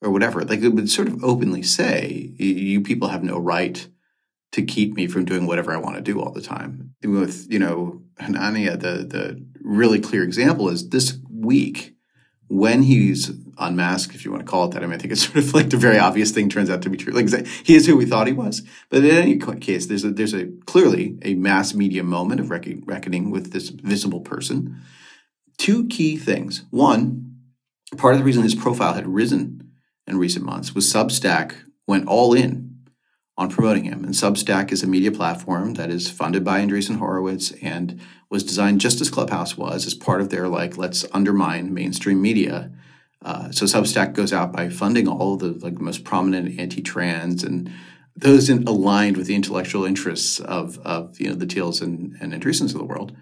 or 0.00 0.10
whatever. 0.10 0.44
Like 0.44 0.60
they 0.60 0.68
would 0.68 0.90
sort 0.90 1.08
of 1.08 1.22
openly 1.22 1.62
say, 1.62 2.34
you 2.38 2.80
people 2.80 3.08
have 3.08 3.22
no 3.22 3.38
right 3.38 3.86
to 4.54 4.62
keep 4.62 4.94
me 4.94 5.08
from 5.08 5.24
doing 5.24 5.46
whatever 5.46 5.72
I 5.72 5.78
want 5.78 5.96
to 5.96 6.02
do 6.02 6.20
all 6.20 6.30
the 6.30 6.40
time. 6.40 6.94
With, 7.02 7.50
you 7.50 7.58
know, 7.58 8.02
Hanania, 8.20 8.78
the, 8.78 9.04
the 9.04 9.44
really 9.60 9.98
clear 9.98 10.22
example 10.22 10.68
is 10.68 10.90
this 10.90 11.18
week 11.28 11.96
when 12.46 12.82
he's 12.82 13.32
unmasked, 13.58 14.14
if 14.14 14.24
you 14.24 14.30
want 14.30 14.46
to 14.46 14.50
call 14.50 14.66
it 14.66 14.70
that. 14.70 14.84
I 14.84 14.86
mean, 14.86 14.94
I 14.94 14.98
think 14.98 15.12
it's 15.12 15.22
sort 15.26 15.38
of 15.38 15.54
like 15.54 15.70
the 15.70 15.76
very 15.76 15.98
obvious 15.98 16.30
thing 16.30 16.48
turns 16.48 16.70
out 16.70 16.82
to 16.82 16.90
be 16.90 16.96
true. 16.96 17.12
Like 17.12 17.46
he 17.64 17.74
is 17.74 17.84
who 17.86 17.96
we 17.96 18.06
thought 18.06 18.28
he 18.28 18.32
was. 18.32 18.62
But 18.90 19.04
in 19.04 19.10
any 19.10 19.38
case, 19.38 19.86
there's 19.86 20.04
a, 20.04 20.12
there's 20.12 20.34
a 20.34 20.46
clearly 20.66 21.18
a 21.22 21.34
mass 21.34 21.74
media 21.74 22.04
moment 22.04 22.40
of 22.40 22.48
reckoning 22.50 23.32
with 23.32 23.52
this 23.52 23.70
visible 23.70 24.20
person 24.20 24.80
two 25.58 25.86
key 25.88 26.16
things. 26.16 26.64
One, 26.70 27.38
part 27.96 28.14
of 28.14 28.20
the 28.20 28.24
reason 28.24 28.42
his 28.42 28.54
profile 28.54 28.94
had 28.94 29.06
risen 29.06 29.72
in 30.06 30.18
recent 30.18 30.44
months 30.44 30.74
was 30.74 30.92
Substack 30.92 31.54
went 31.86 32.06
all 32.06 32.34
in 32.34 32.73
on 33.36 33.50
promoting 33.50 33.84
him. 33.84 34.04
And 34.04 34.14
Substack 34.14 34.70
is 34.70 34.82
a 34.82 34.86
media 34.86 35.10
platform 35.10 35.74
that 35.74 35.90
is 35.90 36.08
funded 36.08 36.44
by 36.44 36.60
Andreessen 36.60 36.98
Horowitz 36.98 37.52
and 37.62 38.00
was 38.30 38.44
designed 38.44 38.80
just 38.80 39.00
as 39.00 39.10
Clubhouse 39.10 39.56
was 39.56 39.86
as 39.86 39.94
part 39.94 40.20
of 40.20 40.30
their 40.30 40.48
like 40.48 40.76
let's 40.76 41.04
undermine 41.12 41.74
mainstream 41.74 42.22
media. 42.22 42.70
Uh, 43.24 43.50
so 43.50 43.64
Substack 43.64 44.12
goes 44.12 44.32
out 44.32 44.52
by 44.52 44.68
funding 44.68 45.08
all 45.08 45.36
the 45.36 45.52
like 45.52 45.80
most 45.80 46.04
prominent 46.04 46.60
anti-trans 46.60 47.42
and 47.42 47.70
those 48.16 48.48
in, 48.48 48.62
aligned 48.68 49.16
with 49.16 49.26
the 49.26 49.34
intellectual 49.34 49.84
interests 49.84 50.38
of 50.40 50.78
of 50.78 51.20
you 51.20 51.28
know 51.28 51.34
the 51.34 51.46
Thiels 51.46 51.82
and, 51.82 52.16
and 52.20 52.32
Andreessens 52.32 52.72
of 52.72 52.78
the 52.78 52.84
world. 52.84 53.16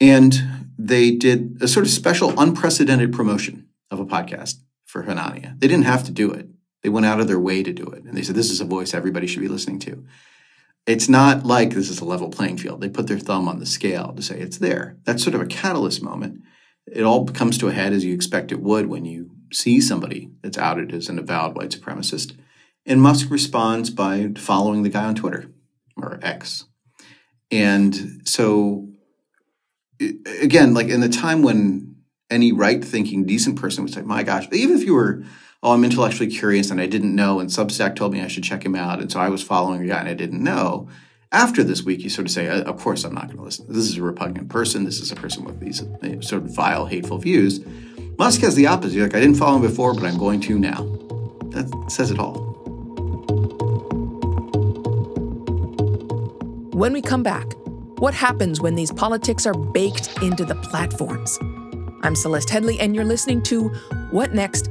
And 0.00 0.42
they 0.78 1.10
did 1.10 1.58
a 1.60 1.68
sort 1.68 1.84
of 1.84 1.92
special, 1.92 2.38
unprecedented 2.40 3.12
promotion 3.12 3.68
of 3.90 4.00
a 4.00 4.06
podcast 4.06 4.56
for 4.86 5.04
Hanania. 5.04 5.60
They 5.60 5.68
didn't 5.68 5.84
have 5.84 6.04
to 6.04 6.10
do 6.10 6.32
it. 6.32 6.48
They 6.82 6.88
went 6.88 7.06
out 7.06 7.20
of 7.20 7.28
their 7.28 7.38
way 7.38 7.62
to 7.62 7.72
do 7.72 7.86
it. 7.86 8.04
And 8.04 8.16
they 8.16 8.22
said, 8.22 8.34
this 8.34 8.50
is 8.50 8.60
a 8.60 8.64
voice 8.64 8.94
everybody 8.94 9.26
should 9.26 9.42
be 9.42 9.48
listening 9.48 9.78
to. 9.80 10.04
It's 10.86 11.08
not 11.08 11.44
like 11.44 11.70
this 11.70 11.90
is 11.90 12.00
a 12.00 12.04
level 12.04 12.30
playing 12.30 12.56
field. 12.56 12.80
They 12.80 12.88
put 12.88 13.06
their 13.06 13.18
thumb 13.18 13.48
on 13.48 13.58
the 13.58 13.66
scale 13.66 14.12
to 14.14 14.22
say 14.22 14.40
it's 14.40 14.58
there. 14.58 14.96
That's 15.04 15.22
sort 15.22 15.34
of 15.34 15.42
a 15.42 15.46
catalyst 15.46 16.02
moment. 16.02 16.42
It 16.86 17.02
all 17.02 17.26
comes 17.26 17.58
to 17.58 17.68
a 17.68 17.72
head 17.72 17.92
as 17.92 18.04
you 18.04 18.14
expect 18.14 18.50
it 18.50 18.60
would 18.60 18.86
when 18.86 19.04
you 19.04 19.30
see 19.52 19.80
somebody 19.80 20.30
that's 20.42 20.58
outed 20.58 20.94
as 20.94 21.08
an 21.08 21.18
avowed 21.18 21.54
white 21.54 21.70
supremacist. 21.70 22.36
And 22.86 23.02
Musk 23.02 23.30
responds 23.30 23.90
by 23.90 24.30
following 24.36 24.82
the 24.82 24.88
guy 24.88 25.04
on 25.04 25.14
Twitter 25.14 25.50
or 25.96 26.18
X. 26.22 26.64
And 27.50 28.22
so 28.24 28.88
again, 30.40 30.72
like 30.72 30.88
in 30.88 31.00
the 31.00 31.08
time 31.08 31.42
when 31.42 31.96
any 32.30 32.52
right 32.52 32.82
thinking, 32.82 33.24
decent 33.24 33.60
person 33.60 33.84
would 33.84 33.92
say, 33.92 34.02
my 34.02 34.22
gosh, 34.22 34.46
even 34.52 34.76
if 34.76 34.84
you 34.84 34.94
were, 34.94 35.24
oh, 35.62 35.72
I'm 35.72 35.84
intellectually 35.84 36.30
curious 36.30 36.70
and 36.70 36.80
I 36.80 36.86
didn't 36.86 37.14
know, 37.14 37.40
and 37.40 37.50
Substack 37.50 37.96
told 37.96 38.12
me 38.12 38.22
I 38.22 38.28
should 38.28 38.44
check 38.44 38.64
him 38.64 38.74
out. 38.74 39.00
And 39.00 39.10
so 39.10 39.20
I 39.20 39.28
was 39.28 39.42
following 39.42 39.82
a 39.82 39.86
guy 39.86 40.00
and 40.00 40.08
I 40.08 40.14
didn't 40.14 40.42
know. 40.42 40.88
After 41.32 41.62
this 41.62 41.84
week, 41.84 42.00
you 42.00 42.10
sort 42.10 42.26
of 42.26 42.32
say, 42.32 42.48
uh, 42.48 42.62
of 42.62 42.78
course, 42.78 43.04
I'm 43.04 43.14
not 43.14 43.26
going 43.26 43.36
to 43.36 43.44
listen. 43.44 43.66
This 43.68 43.88
is 43.88 43.96
a 43.98 44.02
repugnant 44.02 44.48
person. 44.48 44.84
This 44.84 44.98
is 44.98 45.12
a 45.12 45.16
person 45.16 45.44
with 45.44 45.60
these 45.60 45.78
sort 46.26 46.42
of 46.42 46.54
vile, 46.54 46.86
hateful 46.86 47.18
views. 47.18 47.64
Musk 48.18 48.40
has 48.40 48.56
the 48.56 48.66
opposite. 48.66 48.96
You're 48.96 49.06
like, 49.06 49.14
I 49.14 49.20
didn't 49.20 49.36
follow 49.36 49.56
him 49.56 49.62
before, 49.62 49.94
but 49.94 50.04
I'm 50.04 50.18
going 50.18 50.40
to 50.40 50.58
now. 50.58 50.82
That 51.50 51.84
says 51.88 52.10
it 52.10 52.18
all. 52.18 52.48
When 56.72 56.92
we 56.92 57.02
come 57.02 57.22
back, 57.22 57.46
what 57.98 58.14
happens 58.14 58.60
when 58.60 58.74
these 58.74 58.90
politics 58.90 59.46
are 59.46 59.54
baked 59.54 60.22
into 60.22 60.44
the 60.44 60.54
platforms? 60.56 61.38
I'm 62.02 62.16
Celeste 62.16 62.48
Headlee, 62.48 62.78
and 62.80 62.94
you're 62.94 63.04
listening 63.04 63.42
to 63.44 63.68
What 64.10 64.34
Next 64.34 64.70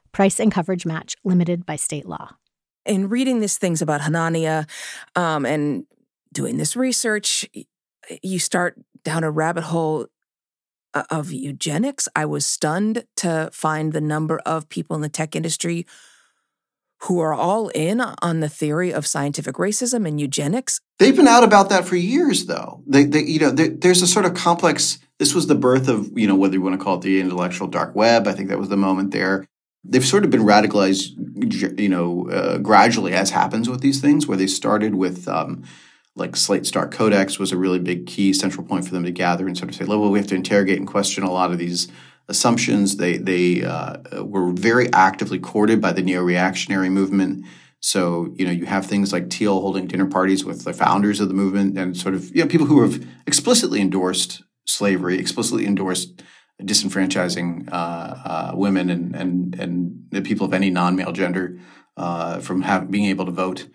Price 0.11 0.39
and 0.39 0.51
coverage 0.51 0.85
match 0.85 1.15
limited 1.23 1.65
by 1.65 1.75
state 1.75 2.05
law. 2.05 2.31
In 2.85 3.09
reading 3.09 3.39
these 3.39 3.57
things 3.57 3.81
about 3.81 4.01
Hanania 4.01 4.67
um, 5.15 5.45
and 5.45 5.85
doing 6.33 6.57
this 6.57 6.75
research, 6.75 7.47
you 8.21 8.39
start 8.39 8.79
down 9.03 9.23
a 9.23 9.31
rabbit 9.31 9.65
hole 9.65 10.07
uh, 10.93 11.03
of 11.09 11.31
eugenics. 11.31 12.07
I 12.15 12.25
was 12.25 12.45
stunned 12.45 13.05
to 13.17 13.49
find 13.53 13.93
the 13.93 14.01
number 14.01 14.39
of 14.45 14.67
people 14.69 14.95
in 14.95 15.01
the 15.01 15.09
tech 15.09 15.35
industry 15.35 15.85
who 17.03 17.19
are 17.19 17.33
all 17.33 17.69
in 17.69 17.99
on 17.99 18.41
the 18.41 18.49
theory 18.49 18.93
of 18.93 19.07
scientific 19.07 19.55
racism 19.55 20.07
and 20.07 20.19
eugenics. 20.19 20.79
They've 20.99 21.15
been 21.15 21.27
out 21.27 21.43
about 21.43 21.69
that 21.69 21.85
for 21.85 21.95
years, 21.95 22.45
though. 22.45 22.83
They, 22.85 23.05
they 23.05 23.21
you 23.21 23.39
know, 23.39 23.49
they, 23.49 23.69
there's 23.69 24.03
a 24.03 24.07
sort 24.07 24.25
of 24.25 24.35
complex. 24.35 24.99
This 25.17 25.33
was 25.33 25.47
the 25.47 25.55
birth 25.55 25.87
of, 25.87 26.15
you 26.17 26.27
know, 26.27 26.35
whether 26.35 26.53
you 26.53 26.61
want 26.61 26.77
to 26.79 26.83
call 26.83 26.97
it 26.97 27.01
the 27.01 27.19
intellectual 27.19 27.67
dark 27.67 27.95
web. 27.95 28.27
I 28.27 28.33
think 28.33 28.49
that 28.49 28.59
was 28.59 28.69
the 28.69 28.77
moment 28.77 29.11
there. 29.11 29.47
They've 29.83 30.05
sort 30.05 30.23
of 30.23 30.29
been 30.29 30.43
radicalized, 30.43 31.79
you 31.79 31.89
know, 31.89 32.29
uh, 32.29 32.57
gradually, 32.59 33.13
as 33.13 33.31
happens 33.31 33.67
with 33.67 33.81
these 33.81 33.99
things, 33.99 34.27
where 34.27 34.37
they 34.37 34.47
started 34.47 34.95
with. 34.95 35.27
Um, 35.27 35.63
like 36.13 36.35
Slate 36.35 36.65
Star 36.65 36.89
Codex 36.89 37.39
was 37.39 37.53
a 37.53 37.57
really 37.57 37.79
big 37.79 38.05
key 38.05 38.33
central 38.33 38.65
point 38.65 38.85
for 38.85 38.91
them 38.91 39.05
to 39.05 39.11
gather 39.11 39.47
and 39.47 39.57
sort 39.57 39.69
of 39.69 39.75
say, 39.75 39.85
well, 39.85 40.11
we 40.11 40.19
have 40.19 40.27
to 40.27 40.35
interrogate 40.35 40.77
and 40.77 40.85
question 40.85 41.23
a 41.23 41.31
lot 41.31 41.51
of 41.51 41.57
these 41.57 41.87
assumptions. 42.27 42.97
They 42.97 43.17
they 43.17 43.63
uh, 43.63 44.23
were 44.23 44.51
very 44.51 44.91
actively 44.93 45.39
courted 45.39 45.79
by 45.79 45.91
the 45.91 46.01
neo-reactionary 46.01 46.89
movement. 46.89 47.45
So 47.79 48.33
you 48.35 48.45
know 48.45 48.51
you 48.51 48.65
have 48.65 48.85
things 48.85 49.13
like 49.13 49.29
Thiel 49.29 49.61
holding 49.61 49.87
dinner 49.87 50.07
parties 50.07 50.43
with 50.43 50.63
the 50.63 50.73
founders 50.73 51.19
of 51.19 51.27
the 51.27 51.33
movement 51.33 51.77
and 51.77 51.95
sort 51.95 52.15
of 52.15 52.35
you 52.35 52.43
know 52.43 52.47
people 52.47 52.67
who 52.67 52.81
have 52.81 53.05
explicitly 53.27 53.81
endorsed 53.81 54.43
slavery, 54.65 55.19
explicitly 55.19 55.65
endorsed 55.65 56.23
disenfranchising 56.63 57.69
uh, 57.71 57.75
uh, 57.75 58.51
women 58.55 58.89
and 58.89 59.15
and 59.15 59.59
and 59.59 60.05
the 60.11 60.21
people 60.21 60.45
of 60.45 60.53
any 60.53 60.69
non-male 60.69 61.11
gender 61.11 61.59
uh, 61.97 62.39
from 62.39 62.61
have, 62.61 62.91
being 62.91 63.05
able 63.05 63.25
to 63.25 63.31
vote. 63.31 63.67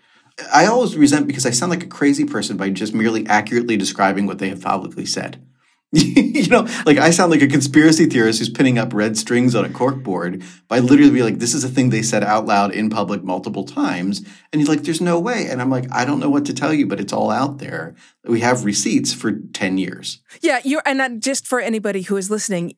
I 0.53 0.67
always 0.67 0.95
resent 0.95 1.27
because 1.27 1.45
I 1.45 1.51
sound 1.51 1.71
like 1.71 1.83
a 1.83 1.87
crazy 1.87 2.25
person 2.25 2.57
by 2.57 2.69
just 2.69 2.93
merely 2.93 3.25
accurately 3.25 3.75
describing 3.75 4.27
what 4.27 4.37
they 4.37 4.49
have 4.49 4.61
publicly 4.61 5.05
said. 5.05 5.43
you 5.93 6.47
know, 6.47 6.67
like 6.85 6.97
I 6.97 7.11
sound 7.11 7.31
like 7.31 7.41
a 7.41 7.47
conspiracy 7.47 8.07
theorist 8.07 8.39
who's 8.39 8.49
pinning 8.49 8.77
up 8.77 8.93
red 8.93 9.17
strings 9.17 9.55
on 9.55 9.63
a 9.63 9.69
corkboard 9.69 10.43
by 10.67 10.79
literally 10.79 11.11
be 11.11 11.23
like, 11.23 11.39
this 11.39 11.53
is 11.53 11.63
a 11.63 11.69
thing 11.69 11.89
they 11.89 12.01
said 12.01 12.25
out 12.25 12.45
loud 12.45 12.73
in 12.73 12.89
public 12.89 13.23
multiple 13.23 13.63
times. 13.63 14.21
And 14.51 14.61
you're 14.61 14.69
like, 14.69 14.83
there's 14.83 14.99
no 14.99 15.17
way. 15.17 15.47
And 15.49 15.61
I'm 15.61 15.69
like, 15.69 15.85
I 15.91 16.03
don't 16.03 16.19
know 16.19 16.29
what 16.29 16.45
to 16.45 16.53
tell 16.53 16.73
you, 16.73 16.87
but 16.87 16.99
it's 16.99 17.13
all 17.13 17.31
out 17.31 17.59
there. 17.59 17.95
We 18.25 18.41
have 18.41 18.65
receipts 18.65 19.13
for 19.13 19.31
10 19.31 19.77
years. 19.77 20.19
Yeah, 20.41 20.59
you're 20.65 20.83
and 20.85 21.23
just 21.23 21.47
for 21.47 21.61
anybody 21.61 22.01
who 22.01 22.17
is 22.17 22.29
listening, 22.29 22.75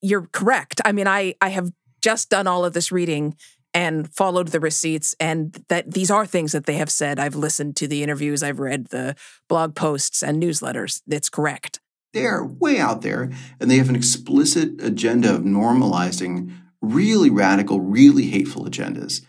you're 0.00 0.26
correct. 0.32 0.80
I 0.84 0.90
mean, 0.90 1.06
I 1.06 1.36
I 1.40 1.50
have 1.50 1.70
just 2.00 2.28
done 2.28 2.48
all 2.48 2.64
of 2.64 2.72
this 2.72 2.90
reading 2.90 3.36
and 3.74 4.12
followed 4.12 4.48
the 4.48 4.60
receipts 4.60 5.14
and 5.18 5.64
that 5.68 5.92
these 5.92 6.10
are 6.10 6.26
things 6.26 6.52
that 6.52 6.66
they 6.66 6.74
have 6.74 6.90
said 6.90 7.18
i've 7.18 7.34
listened 7.34 7.74
to 7.76 7.88
the 7.88 8.02
interviews 8.02 8.42
i've 8.42 8.60
read 8.60 8.88
the 8.88 9.14
blog 9.48 9.74
posts 9.74 10.22
and 10.22 10.42
newsletters 10.42 11.00
it's 11.08 11.30
correct 11.30 11.80
they're 12.12 12.44
way 12.44 12.78
out 12.78 13.02
there 13.02 13.30
and 13.60 13.70
they 13.70 13.78
have 13.78 13.88
an 13.88 13.96
explicit 13.96 14.82
agenda 14.82 15.34
of 15.34 15.42
normalizing 15.42 16.54
really 16.80 17.30
radical 17.30 17.80
really 17.80 18.26
hateful 18.26 18.64
agendas. 18.64 19.24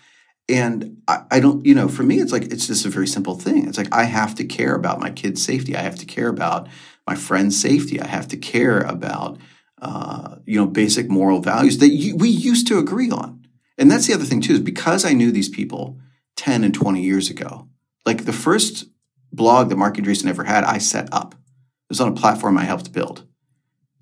And 0.50 0.98
I, 1.08 1.24
I, 1.32 1.40
don't 1.40 1.66
you 1.66 1.74
know 1.74 1.88
for 1.88 2.04
me 2.04 2.20
it's 2.20 2.32
like 2.32 2.52
it's 2.52 2.68
just 2.68 2.86
a 2.86 2.90
very 2.90 3.08
simple 3.08 3.36
thing. 3.36 3.68
It's 3.68 3.78
like 3.78 3.94
i 3.94 4.04
have 4.04 4.36
to 4.36 4.44
care 4.44 4.76
about 4.76 5.00
my 5.00 5.10
kids 5.10 5.44
safety. 5.44 5.76
I 5.76 5.82
have 5.82 5.96
to 5.96 6.06
care 6.06 6.28
about 6.28 6.68
my 7.08 7.16
friends 7.16 7.60
safety. 7.60 8.02
I 8.02 8.08
have 8.08 8.28
to 8.30 8.38
care 8.38 8.80
about 8.80 9.38
uh, 9.82 10.38
you 10.46 10.60
know 10.60 10.68
basic 10.68 11.10
moral 11.10 11.42
values 11.42 11.78
that 11.80 11.90
you, 11.90 12.16
we 12.16 12.30
used 12.30 12.68
to 12.68 12.78
agree 12.78 13.12
on. 13.12 13.46
And 13.78 13.90
that's 13.90 14.08
the 14.08 14.14
other 14.14 14.26
thing 14.26 14.42
too, 14.42 14.54
is 14.54 14.60
because 14.60 15.06
I 15.06 15.14
knew 15.14 15.32
these 15.32 15.50
people 15.50 16.00
10 16.36 16.64
and 16.64 16.74
20 16.74 17.02
years 17.02 17.30
ago, 17.30 17.68
like 18.06 18.26
the 18.26 18.34
first 18.34 18.86
blog 19.32 19.70
that 19.70 19.76
Marc 19.76 19.98
Andreessen 19.98 20.28
ever 20.28 20.44
had, 20.44 20.64
I 20.64 20.78
set 20.78 21.10
up. 21.12 21.36
Was 21.94 22.02
on 22.02 22.12
a 22.12 22.16
platform 22.16 22.58
I 22.58 22.64
helped 22.64 22.92
build. 22.92 23.26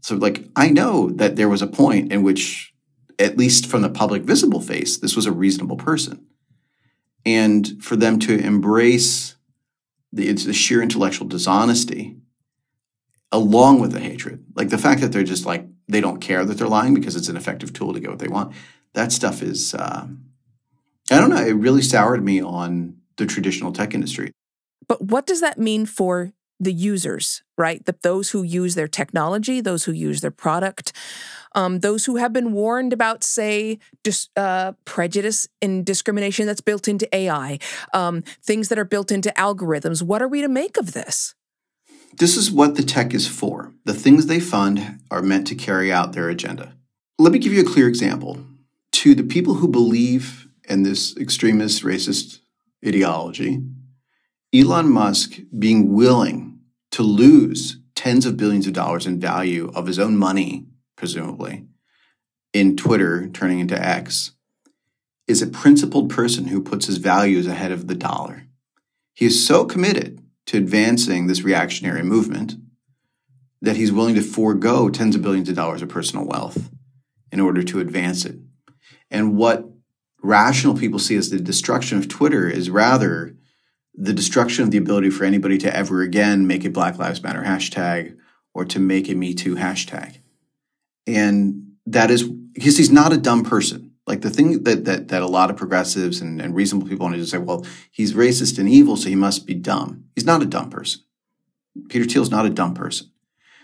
So 0.01 0.15
like 0.15 0.45
I 0.55 0.69
know 0.69 1.09
that 1.11 1.35
there 1.35 1.49
was 1.49 1.61
a 1.61 1.67
point 1.67 2.11
in 2.11 2.23
which, 2.23 2.73
at 3.19 3.37
least 3.37 3.67
from 3.67 3.81
the 3.81 3.89
public 3.89 4.23
visible 4.23 4.61
face, 4.61 4.97
this 4.97 5.15
was 5.15 5.25
a 5.25 5.31
reasonable 5.31 5.77
person. 5.77 6.25
And 7.25 7.83
for 7.83 7.95
them 7.95 8.17
to 8.19 8.37
embrace 8.37 9.35
the, 10.11 10.31
the 10.31 10.53
sheer 10.53 10.81
intellectual 10.81 11.27
dishonesty 11.27 12.17
along 13.31 13.79
with 13.79 13.91
the 13.91 13.99
hatred, 13.99 14.43
like 14.55 14.69
the 14.69 14.77
fact 14.77 15.01
that 15.01 15.11
they're 15.11 15.23
just 15.23 15.45
like, 15.45 15.65
they 15.87 16.01
don't 16.01 16.19
care 16.19 16.43
that 16.45 16.57
they're 16.57 16.67
lying 16.67 16.93
because 16.93 17.15
it's 17.15 17.29
an 17.29 17.37
effective 17.37 17.71
tool 17.71 17.93
to 17.93 17.99
get 17.99 18.09
what 18.09 18.19
they 18.19 18.27
want 18.27 18.53
that 18.93 19.11
stuff 19.11 19.41
is, 19.41 19.73
uh, 19.73 20.07
I 21.11 21.19
don't 21.19 21.29
know, 21.29 21.43
it 21.43 21.53
really 21.53 21.81
soured 21.81 22.23
me 22.23 22.41
on 22.41 22.97
the 23.17 23.25
traditional 23.25 23.71
tech 23.71 23.93
industry. 23.93 24.31
But 24.87 25.01
what 25.01 25.25
does 25.25 25.41
that 25.41 25.57
mean 25.57 25.85
for 25.85 26.33
the 26.61 26.71
users, 26.71 27.41
right? 27.57 27.83
The, 27.85 27.95
those 28.03 28.29
who 28.29 28.43
use 28.43 28.75
their 28.75 28.87
technology, 28.87 29.61
those 29.61 29.85
who 29.85 29.91
use 29.91 30.21
their 30.21 30.31
product, 30.31 30.93
um, 31.55 31.79
those 31.79 32.05
who 32.05 32.17
have 32.17 32.31
been 32.31 32.53
warned 32.53 32.93
about, 32.93 33.23
say, 33.23 33.79
dis, 34.03 34.29
uh, 34.35 34.73
prejudice 34.85 35.47
and 35.61 35.85
discrimination 35.85 36.45
that's 36.45 36.61
built 36.61 36.87
into 36.87 37.13
AI, 37.15 37.57
um, 37.93 38.21
things 38.43 38.69
that 38.69 38.77
are 38.77 38.85
built 38.85 39.11
into 39.11 39.33
algorithms. 39.37 40.03
What 40.03 40.21
are 40.21 40.27
we 40.27 40.41
to 40.41 40.47
make 40.47 40.77
of 40.77 40.93
this? 40.93 41.33
This 42.13 42.37
is 42.37 42.51
what 42.51 42.75
the 42.75 42.83
tech 42.83 43.13
is 43.13 43.27
for. 43.27 43.73
The 43.85 43.93
things 43.93 44.27
they 44.27 44.39
fund 44.39 44.99
are 45.09 45.21
meant 45.21 45.47
to 45.47 45.55
carry 45.55 45.91
out 45.91 46.13
their 46.13 46.29
agenda. 46.29 46.75
Let 47.17 47.31
me 47.31 47.39
give 47.39 47.53
you 47.53 47.61
a 47.61 47.69
clear 47.69 47.87
example 47.87 48.45
to 48.93 49.15
the 49.15 49.23
people 49.23 49.55
who 49.55 49.67
believe 49.67 50.47
in 50.69 50.83
this 50.83 51.17
extremist 51.17 51.83
racist 51.83 52.39
ideology, 52.85 53.61
Elon 54.53 54.89
Musk 54.89 55.39
being 55.57 55.93
willing 55.93 56.50
to 56.91 57.03
lose 57.03 57.79
tens 57.95 58.25
of 58.25 58.37
billions 58.37 58.67
of 58.67 58.73
dollars 58.73 59.05
in 59.05 59.19
value 59.19 59.71
of 59.73 59.87
his 59.87 59.99
own 59.99 60.17
money, 60.17 60.65
presumably, 60.95 61.65
in 62.53 62.75
Twitter 62.75 63.27
turning 63.29 63.59
into 63.59 63.81
X, 63.81 64.31
is 65.27 65.41
a 65.41 65.47
principled 65.47 66.09
person 66.09 66.47
who 66.47 66.61
puts 66.61 66.87
his 66.87 66.97
values 66.97 67.47
ahead 67.47 67.71
of 67.71 67.87
the 67.87 67.95
dollar. 67.95 68.47
He 69.13 69.25
is 69.25 69.45
so 69.45 69.65
committed 69.65 70.21
to 70.47 70.57
advancing 70.57 71.27
this 71.27 71.43
reactionary 71.43 72.03
movement 72.03 72.55
that 73.61 73.75
he's 73.75 73.91
willing 73.91 74.15
to 74.15 74.21
forego 74.21 74.89
tens 74.89 75.15
of 75.15 75.21
billions 75.21 75.47
of 75.47 75.55
dollars 75.55 75.81
of 75.81 75.89
personal 75.89 76.25
wealth 76.25 76.69
in 77.31 77.39
order 77.39 77.63
to 77.63 77.79
advance 77.79 78.25
it. 78.25 78.37
And 79.09 79.37
what 79.37 79.69
rational 80.23 80.77
people 80.77 80.99
see 80.99 81.15
as 81.15 81.29
the 81.29 81.39
destruction 81.39 81.97
of 81.97 82.07
Twitter 82.07 82.49
is 82.49 82.69
rather 82.69 83.35
the 83.95 84.13
destruction 84.13 84.63
of 84.63 84.71
the 84.71 84.77
ability 84.77 85.09
for 85.09 85.25
anybody 85.25 85.57
to 85.59 85.75
ever 85.75 86.01
again 86.01 86.47
make 86.47 86.65
a 86.65 86.69
Black 86.69 86.97
Lives 86.97 87.21
Matter 87.21 87.41
hashtag 87.41 88.17
or 88.53 88.65
to 88.65 88.79
make 88.79 89.09
a 89.09 89.15
Me 89.15 89.33
Too 89.33 89.55
hashtag. 89.55 90.17
And 91.07 91.73
that 91.85 92.11
is 92.11 92.23
because 92.23 92.77
he's 92.77 92.91
not 92.91 93.13
a 93.13 93.17
dumb 93.17 93.43
person. 93.43 93.91
Like 94.07 94.21
the 94.21 94.29
thing 94.29 94.63
that 94.63 94.85
that, 94.85 95.09
that 95.09 95.21
a 95.21 95.27
lot 95.27 95.49
of 95.49 95.57
progressives 95.57 96.21
and, 96.21 96.41
and 96.41 96.55
reasonable 96.55 96.87
people 96.87 97.05
want 97.05 97.15
to 97.15 97.25
say, 97.25 97.37
well, 97.37 97.65
he's 97.91 98.13
racist 98.13 98.57
and 98.57 98.67
evil, 98.67 98.97
so 98.97 99.09
he 99.09 99.15
must 99.15 99.45
be 99.45 99.53
dumb. 99.53 100.05
He's 100.15 100.25
not 100.25 100.41
a 100.41 100.45
dumb 100.45 100.69
person. 100.69 101.01
Peter 101.89 102.05
Thiel's 102.05 102.31
not 102.31 102.45
a 102.45 102.49
dumb 102.49 102.73
person. 102.73 103.11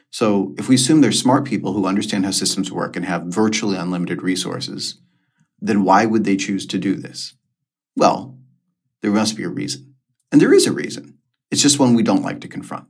So 0.10 0.56
if 0.58 0.70
we 0.70 0.76
assume 0.76 1.02
they're 1.02 1.12
smart 1.12 1.46
people 1.46 1.74
who 1.74 1.86
understand 1.86 2.26
how 2.26 2.32
systems 2.32 2.72
work 2.72 2.96
and 2.96 3.06
have 3.06 3.26
virtually 3.26 3.76
unlimited 3.76 4.22
resources, 4.22 5.00
then 5.60 5.84
why 5.84 6.06
would 6.06 6.24
they 6.24 6.38
choose 6.38 6.66
to 6.68 6.78
do 6.78 6.96
this? 6.96 7.34
Well, 7.96 8.38
there 9.02 9.12
must 9.12 9.36
be 9.36 9.44
a 9.44 9.50
reason. 9.50 9.87
And 10.32 10.42
there 10.42 10.54
is 10.54 10.68
a 10.68 10.72
reason. 10.74 11.18
It's 11.52 11.62
just 11.62 11.80
one 11.80 11.94
we 11.94 12.04
don't 12.04 12.24
like 12.24 12.42
to 12.42 12.48
confront. 12.48 12.88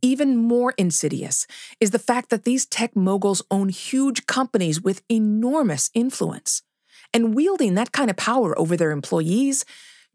Even 0.00 0.36
more 0.36 0.74
insidious 0.78 1.46
is 1.80 1.90
the 1.90 1.98
fact 1.98 2.30
that 2.30 2.44
these 2.44 2.66
tech 2.66 2.94
moguls 2.94 3.42
own 3.50 3.68
huge 3.68 4.26
companies 4.26 4.80
with 4.80 5.02
enormous 5.08 5.90
influence. 5.94 6.62
And 7.12 7.34
wielding 7.34 7.74
that 7.74 7.92
kind 7.92 8.10
of 8.10 8.16
power 8.16 8.56
over 8.58 8.76
their 8.76 8.90
employees 8.90 9.64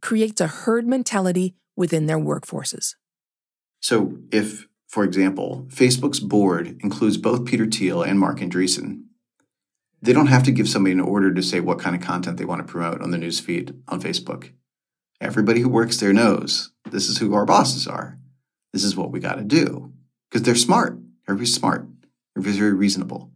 creates 0.01 0.39
a 0.39 0.47
herd 0.47 0.87
mentality 0.87 1.55
within 1.75 2.05
their 2.05 2.19
workforces. 2.19 2.95
So, 3.81 4.17
if, 4.31 4.67
for 4.87 5.03
example, 5.03 5.65
Facebook's 5.69 6.19
board 6.19 6.77
includes 6.81 7.17
both 7.17 7.45
Peter 7.45 7.65
Thiel 7.65 8.03
and 8.03 8.19
Marc 8.19 8.39
Andreessen, 8.39 9.05
they 10.01 10.13
don't 10.13 10.27
have 10.27 10.43
to 10.43 10.51
give 10.51 10.69
somebody 10.69 10.93
an 10.93 10.99
order 10.99 11.33
to 11.33 11.41
say 11.41 11.59
what 11.59 11.79
kind 11.79 11.95
of 11.95 12.01
content 12.01 12.37
they 12.37 12.45
want 12.45 12.65
to 12.65 12.71
promote 12.71 13.01
on 13.01 13.11
the 13.11 13.17
news 13.17 13.39
feed 13.39 13.73
on 13.87 14.01
Facebook. 14.01 14.51
Everybody 15.23 15.61
who 15.61 15.69
works 15.69 15.97
there 15.97 16.11
knows 16.11 16.71
this 16.91 17.07
is 17.07 17.17
who 17.17 17.33
our 17.33 17.45
bosses 17.45 17.87
are. 17.87 18.19
This 18.73 18.83
is 18.83 18.97
what 18.97 19.09
we 19.09 19.21
got 19.21 19.35
to 19.35 19.43
do 19.43 19.93
because 20.29 20.43
they're 20.43 20.53
smart. 20.53 20.99
Everybody's 21.29 21.55
smart. 21.55 21.87
Everybody's 22.35 22.59
very 22.59 22.73
reasonable. 22.73 23.31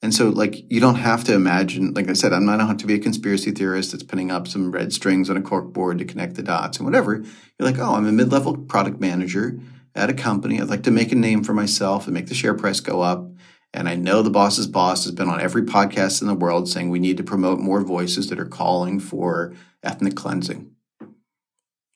And 0.00 0.14
so, 0.14 0.30
like, 0.30 0.64
you 0.72 0.80
don't 0.80 0.94
have 0.94 1.24
to 1.24 1.34
imagine, 1.34 1.92
like 1.92 2.08
I 2.08 2.14
said, 2.14 2.32
I'm 2.32 2.46
not 2.46 2.60
have 2.60 2.78
to 2.78 2.86
be 2.86 2.94
a 2.94 2.98
conspiracy 2.98 3.50
theorist 3.50 3.92
that's 3.92 4.02
pinning 4.02 4.30
up 4.30 4.48
some 4.48 4.72
red 4.72 4.94
strings 4.94 5.28
on 5.28 5.36
a 5.36 5.42
cork 5.42 5.74
board 5.74 5.98
to 5.98 6.06
connect 6.06 6.36
the 6.36 6.42
dots 6.42 6.78
and 6.78 6.86
whatever. 6.86 7.16
You're 7.16 7.70
like, 7.70 7.78
oh, 7.78 7.94
I'm 7.94 8.06
a 8.06 8.12
mid 8.12 8.32
level 8.32 8.56
product 8.56 8.98
manager 8.98 9.60
at 9.94 10.08
a 10.08 10.14
company. 10.14 10.58
I'd 10.58 10.68
like 10.68 10.84
to 10.84 10.90
make 10.90 11.12
a 11.12 11.16
name 11.16 11.44
for 11.44 11.52
myself 11.52 12.06
and 12.06 12.14
make 12.14 12.28
the 12.28 12.34
share 12.34 12.54
price 12.54 12.80
go 12.80 13.02
up. 13.02 13.30
And 13.74 13.90
I 13.90 13.94
know 13.94 14.22
the 14.22 14.30
boss's 14.30 14.66
boss 14.66 15.04
has 15.04 15.12
been 15.12 15.28
on 15.28 15.40
every 15.40 15.62
podcast 15.62 16.22
in 16.22 16.28
the 16.28 16.34
world 16.34 16.66
saying 16.66 16.88
we 16.88 16.98
need 16.98 17.18
to 17.18 17.22
promote 17.22 17.58
more 17.58 17.82
voices 17.82 18.30
that 18.30 18.40
are 18.40 18.46
calling 18.46 19.00
for 19.00 19.54
ethnic 19.82 20.14
cleansing. 20.14 20.70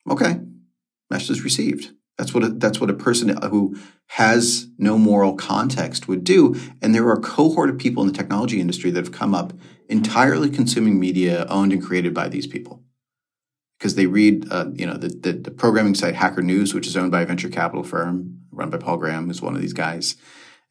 Okay, 0.09 0.39
message 1.09 1.43
received. 1.43 1.93
That's 2.17 2.33
what 2.33 2.43
a, 2.43 2.49
that's 2.49 2.79
what 2.79 2.89
a 2.89 2.95
person 2.95 3.29
who 3.49 3.75
has 4.07 4.67
no 4.77 4.97
moral 4.97 5.35
context 5.35 6.07
would 6.07 6.23
do. 6.23 6.55
And 6.81 6.93
there 6.93 7.05
are 7.07 7.13
a 7.13 7.21
cohort 7.21 7.69
of 7.69 7.77
people 7.77 8.03
in 8.03 8.07
the 8.07 8.17
technology 8.17 8.59
industry 8.59 8.91
that 8.91 9.03
have 9.03 9.13
come 9.13 9.33
up 9.33 9.53
entirely 9.89 10.49
consuming 10.49 10.99
media 10.99 11.45
owned 11.49 11.73
and 11.73 11.83
created 11.83 12.13
by 12.13 12.29
these 12.29 12.47
people 12.47 12.83
because 13.79 13.95
they 13.95 14.05
read, 14.05 14.45
uh, 14.51 14.67
you 14.73 14.85
know, 14.85 14.97
the, 14.97 15.09
the, 15.09 15.33
the, 15.33 15.51
programming 15.51 15.95
site 15.95 16.13
Hacker 16.13 16.43
News, 16.43 16.73
which 16.73 16.85
is 16.85 16.95
owned 16.95 17.11
by 17.11 17.21
a 17.21 17.25
venture 17.25 17.49
capital 17.49 17.83
firm 17.83 18.41
run 18.51 18.69
by 18.69 18.77
Paul 18.77 18.97
Graham, 18.97 19.25
who's 19.25 19.41
one 19.41 19.55
of 19.55 19.61
these 19.61 19.73
guys. 19.73 20.15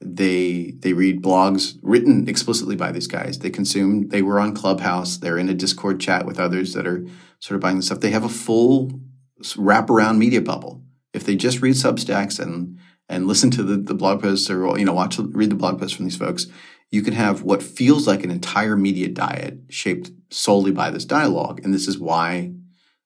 They 0.00 0.74
they 0.78 0.92
read 0.92 1.20
blogs 1.20 1.78
written 1.82 2.28
explicitly 2.28 2.76
by 2.76 2.92
these 2.92 3.08
guys. 3.08 3.40
They 3.40 3.50
consume. 3.50 4.08
They 4.08 4.22
were 4.22 4.38
on 4.40 4.54
Clubhouse. 4.54 5.18
They're 5.18 5.36
in 5.36 5.48
a 5.48 5.54
Discord 5.54 6.00
chat 6.00 6.24
with 6.24 6.38
others 6.38 6.72
that 6.74 6.86
are 6.86 7.04
sort 7.40 7.56
of 7.56 7.60
buying 7.60 7.76
this 7.76 7.86
stuff. 7.86 8.00
They 8.00 8.12
have 8.12 8.24
a 8.24 8.28
full 8.28 9.00
wraparound 9.42 10.18
media 10.18 10.40
bubble. 10.40 10.82
If 11.12 11.24
they 11.24 11.36
just 11.36 11.60
read 11.60 11.74
Substacks 11.74 12.38
and 12.38 12.78
and 13.08 13.26
listen 13.26 13.50
to 13.50 13.64
the, 13.64 13.76
the 13.76 13.94
blog 13.94 14.22
posts 14.22 14.48
or 14.48 14.78
you 14.78 14.84
know 14.84 14.92
watch 14.92 15.18
read 15.18 15.50
the 15.50 15.56
blog 15.56 15.78
posts 15.78 15.96
from 15.96 16.04
these 16.04 16.16
folks, 16.16 16.46
you 16.90 17.02
can 17.02 17.14
have 17.14 17.42
what 17.42 17.62
feels 17.62 18.06
like 18.06 18.24
an 18.24 18.30
entire 18.30 18.76
media 18.76 19.08
diet 19.08 19.58
shaped 19.68 20.10
solely 20.30 20.72
by 20.72 20.90
this 20.90 21.04
dialogue. 21.04 21.60
And 21.64 21.74
this 21.74 21.88
is 21.88 21.98
why 21.98 22.52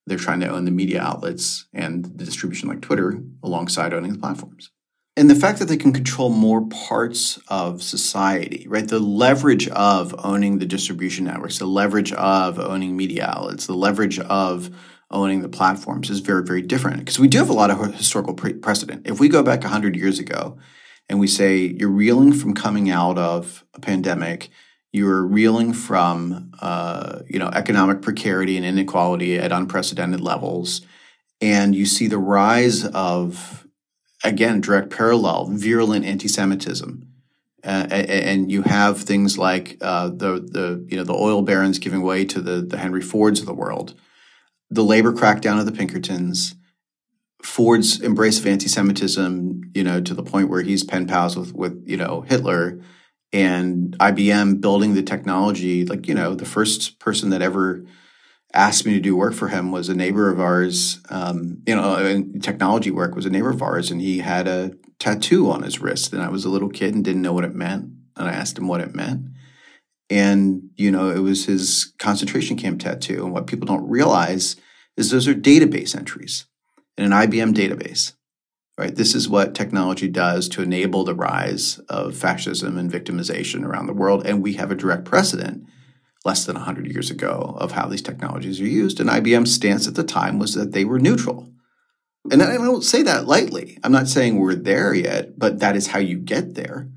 they're 0.07 0.19
trying 0.19 0.41
to 0.41 0.49
own 0.49 0.65
the 0.65 0.71
media 0.71 1.01
outlets 1.01 1.67
and 1.73 2.05
the 2.05 2.25
distribution 2.25 2.69
like 2.69 2.83
Twitter 2.83 3.23
alongside 3.43 3.95
owning 3.95 4.13
the 4.13 4.19
platforms. 4.19 4.71
And 5.17 5.31
the 5.31 5.37
fact 5.37 5.61
that 5.61 5.67
they 5.67 5.77
can 5.77 5.93
control 5.93 6.29
more 6.29 6.67
parts 6.67 7.39
of 7.47 7.83
society, 7.83 8.67
right? 8.69 8.87
The 8.87 8.99
leverage 8.99 9.69
of 9.69 10.15
owning 10.25 10.59
the 10.59 10.67
distribution 10.67 11.27
networks, 11.27 11.59
the 11.59 11.67
leverage 11.67 12.13
of 12.13 12.59
owning 12.59 12.97
media 12.97 13.27
outlets, 13.27 13.67
the 13.67 13.75
leverage 13.75 14.19
of 14.19 14.71
owning 15.15 15.41
the 15.41 15.49
platforms 15.49 16.11
is 16.11 16.21
very, 16.21 16.43
very 16.43 16.61
different. 16.61 16.99
Because 16.99 17.19
we 17.19 17.29
do 17.29 17.39
have 17.39 17.49
a 17.49 17.55
lot 17.55 17.71
of 17.71 17.95
historical 17.95 18.35
pre- 18.35 18.55
precedent. 18.55 19.07
If 19.07 19.21
we 19.21 19.29
go 19.29 19.43
back 19.43 19.63
100 19.63 19.97
years 19.97 20.19
ago 20.19 20.59
and 21.09 21.19
we 21.19 21.27
say 21.27 21.57
you're 21.57 21.89
reeling 21.89 22.33
from 22.33 22.55
coming 22.55 22.91
out 22.91 23.17
of 23.17 23.65
a 23.75 23.81
pandemic, 23.81 24.51
you're 24.95 25.27
reeling 25.27 25.73
from 25.73 26.53
uh, 26.61 27.19
you 27.29 27.41
know 27.41 27.49
economic 27.49 28.01
precarity 28.01 28.57
and 28.57 28.65
inequality 28.65 29.37
at 29.37 29.51
unprecedented 29.51 30.21
levels, 30.21 30.83
and 31.41 31.75
you 31.75 31.85
see 31.85 32.07
the 32.07 32.19
rise 32.19 32.87
of 32.87 33.67
again 34.23 34.61
direct 34.61 34.91
parallel 34.91 35.47
virulent 35.47 36.05
anti-Semitism. 36.05 37.09
Uh, 37.65 37.87
and 37.91 38.53
you 38.53 38.63
have 38.63 39.01
things 39.01 39.37
like 39.37 39.79
uh, 39.81 40.09
the 40.09 40.39
the 40.39 40.87
you 40.89 40.97
know 40.97 41.03
the 41.03 41.15
oil 41.15 41.43
barons 41.43 41.81
giving 41.81 42.03
way 42.03 42.25
to 42.25 42.41
the 42.41 42.61
the 42.61 42.79
Henry 42.79 43.03
Fords 43.03 43.41
of 43.41 43.47
the 43.47 43.55
world, 43.55 43.95
the 44.75 44.85
labor 44.85 45.13
crackdown 45.13 45.59
of 45.59 45.67
the 45.67 45.73
Pinkertons, 45.73 46.55
Ford's 47.43 48.01
embrace 48.01 48.39
of 48.39 48.47
anti-Semitism, 48.47 49.73
you 49.75 49.85
know, 49.85 50.01
to 50.01 50.15
the 50.15 50.23
point 50.23 50.49
where 50.49 50.63
he's 50.63 50.83
pen 50.83 51.07
pals 51.07 51.37
with 51.37 51.55
with 51.55 51.83
you 51.87 51.97
know 51.97 52.23
Hitler, 52.23 52.81
and 53.33 53.97
IBM 53.99 54.61
building 54.61 54.95
the 54.95 55.03
technology. 55.03 55.85
Like, 55.85 56.09
you 56.09 56.15
know, 56.15 56.35
the 56.35 56.45
first 56.45 56.99
person 56.99 57.31
that 57.31 57.43
ever 57.43 57.85
asked 58.53 58.87
me 58.87 58.95
to 58.95 59.01
do 59.01 59.17
work 59.17 59.35
for 59.35 59.49
him 59.49 59.73
was 59.73 59.89
a 59.89 59.95
neighbor 59.95 60.31
of 60.31 60.41
ours. 60.41 61.01
Um, 61.11 61.63
you 61.67 61.75
know, 61.75 62.25
technology 62.41 62.91
work 62.91 63.15
was 63.15 63.27
a 63.27 63.31
neighbor 63.31 63.51
of 63.51 63.63
ours, 63.63 63.91
and 63.91 64.01
he 64.01 64.19
had 64.19 64.49
a 64.49 64.73
tattoo 64.99 65.51
on 65.51 65.63
his 65.63 65.81
wrist. 65.81 66.13
And 66.13 66.23
I 66.23 66.29
was 66.29 66.45
a 66.45 66.49
little 66.49 66.69
kid 66.69 66.95
and 66.95 67.05
didn't 67.05 67.23
know 67.23 67.33
what 67.33 67.45
it 67.45 67.55
meant. 67.55 67.91
And 68.17 68.29
I 68.29 68.33
asked 68.33 68.57
him 68.57 68.69
what 68.69 68.81
it 68.81 68.95
meant. 68.95 69.27
And, 70.11 70.71
you 70.77 70.91
know, 70.91 71.11
it 71.11 71.19
was 71.19 71.47
his 71.47 71.93
concentration 71.99 72.57
camp 72.57 72.81
tattoo. 72.81 73.25
And 73.25 73.33
what 73.33 73.47
people 73.47 73.67
don't 73.67 73.89
realize 73.89 74.55
is 74.97 75.11
those 75.11 75.29
are 75.29 75.35
database 75.35 75.97
entries 75.97 76.47
in 76.97 77.05
an 77.05 77.11
IBM 77.13 77.55
database 77.55 78.13
right? 78.77 78.95
This 78.95 79.15
is 79.15 79.29
what 79.29 79.55
technology 79.55 80.09
does 80.09 80.49
to 80.51 80.63
enable 80.63 81.05
the 81.05 81.15
rise 81.15 81.79
of 81.89 82.17
fascism 82.17 82.77
and 82.77 82.91
victimization 82.91 83.65
around 83.65 83.87
the 83.87 83.93
world. 83.93 84.27
And 84.27 84.43
we 84.43 84.55
have 84.55 84.71
a 84.71 84.77
direct 84.77 85.05
precedent 85.05 85.67
less 86.25 86.45
than 86.45 86.57
100 86.57 86.87
years 86.87 87.11
ago 87.11 87.55
of 87.59 87.73
how 87.73 87.87
these 87.87 88.03
technologies 88.03 88.61
are 88.61 88.67
used. 88.67 88.99
And 88.99 89.11
IBM's 89.11 89.55
stance 89.55 89.87
at 89.87 89.95
the 89.95 90.05
time 90.05 90.39
was 90.39 90.55
that 90.55 90.73
they 90.73 90.85
were 90.85 90.99
neutral. 90.99 91.51
And 92.31 92.43
I 92.43 92.57
don't 92.57 92.83
say 92.83 93.03
that 93.03 93.27
lightly. 93.27 93.79
I'm 93.85 93.93
not 93.93 94.09
saying 94.09 94.39
we're 94.39 94.55
there 94.55 94.95
yet, 94.95 95.39
but 95.39 95.61
that 95.61 95.77
is 95.77 95.89
how 95.89 95.99
you 95.99 96.17
get 96.17 96.55
there. 96.55 96.89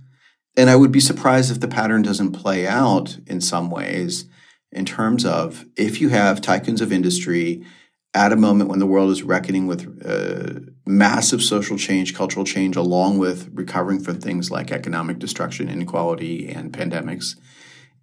And 0.55 0.69
I 0.69 0.77
would 0.77 0.91
be 0.91 1.01
surprised 1.01 1.51
if 1.51 1.60
the 1.60 1.67
pattern 1.67 2.01
doesn't 2.01 2.31
play 2.31 2.65
out 2.65 3.17
in 3.27 3.41
some 3.41 3.69
ways 3.69 4.25
in 4.71 4.86
terms 4.86 5.25
of 5.25 5.65
if 5.75 6.01
you 6.01 6.10
have 6.10 6.41
tycoons 6.41 6.81
of 6.81 6.93
industry 6.93 7.63
at 8.13 8.31
a 8.31 8.35
moment 8.35 8.69
when 8.69 8.79
the 8.79 8.85
world 8.85 9.11
is 9.11 9.23
reckoning 9.23 9.67
with 9.67 10.01
uh, 10.05 10.59
massive 10.85 11.41
social 11.41 11.77
change, 11.77 12.15
cultural 12.15 12.45
change, 12.45 12.75
along 12.75 13.17
with 13.17 13.49
recovering 13.53 13.99
from 13.99 14.19
things 14.19 14.49
like 14.49 14.71
economic 14.71 15.19
destruction, 15.19 15.69
inequality, 15.69 16.49
and 16.49 16.71
pandemics. 16.71 17.35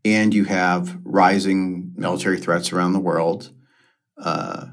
And 0.04 0.34
you 0.34 0.44
have 0.44 0.98
rising 1.02 1.92
military 1.96 2.38
threats 2.38 2.72
around 2.72 2.92
the 2.92 3.00
world. 3.00 3.50
Uh, 4.18 4.66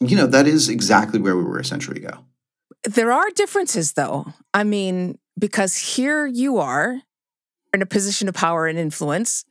you 0.00 0.16
know, 0.16 0.26
that 0.26 0.46
is 0.46 0.68
exactly 0.68 1.20
where 1.20 1.36
we 1.36 1.44
were 1.44 1.58
a 1.58 1.64
century 1.64 1.98
ago. 1.98 2.24
There 2.82 3.12
are 3.12 3.30
differences, 3.30 3.92
though. 3.92 4.26
I 4.52 4.64
mean, 4.64 5.18
because 5.38 5.76
here 5.76 6.26
you 6.26 6.58
are 6.58 7.00
in 7.72 7.80
a 7.80 7.86
position 7.86 8.28
of 8.28 8.34
power 8.34 8.66
and 8.66 8.78
influence, 8.78 9.44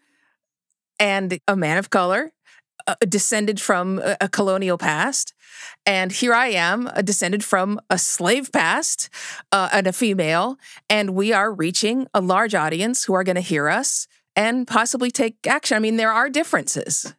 and 0.99 1.39
a 1.47 1.55
man 1.55 1.77
of 1.77 1.89
color 1.89 2.31
uh, 2.87 2.95
descended 3.07 3.59
from 3.59 3.99
a, 3.99 4.17
a, 4.21 4.29
colonial 4.29 4.77
past. 4.77 5.33
And 5.85 6.11
here 6.11 6.33
I 6.33 6.47
am, 6.47 6.87
uh, 6.87 7.01
descended 7.01 7.43
from 7.43 7.79
a 7.89 7.97
slave 7.97 8.51
past 8.51 9.09
uh, 9.51 9.69
and 9.71 9.87
a 9.87 9.93
female. 9.93 10.57
And 10.89 11.15
we 11.15 11.33
are 11.33 11.51
reaching 11.51 12.07
a 12.13 12.21
large 12.21 12.55
audience 12.55 13.05
who 13.05 13.13
are 13.13 13.23
going 13.23 13.35
to 13.35 13.41
hear 13.41 13.69
us 13.69 14.07
and 14.35 14.67
possibly 14.67 15.11
take 15.11 15.35
action. 15.47 15.75
I 15.75 15.79
mean, 15.79 15.97
there 15.97 16.11
are 16.11 16.29
differences. 16.29 17.13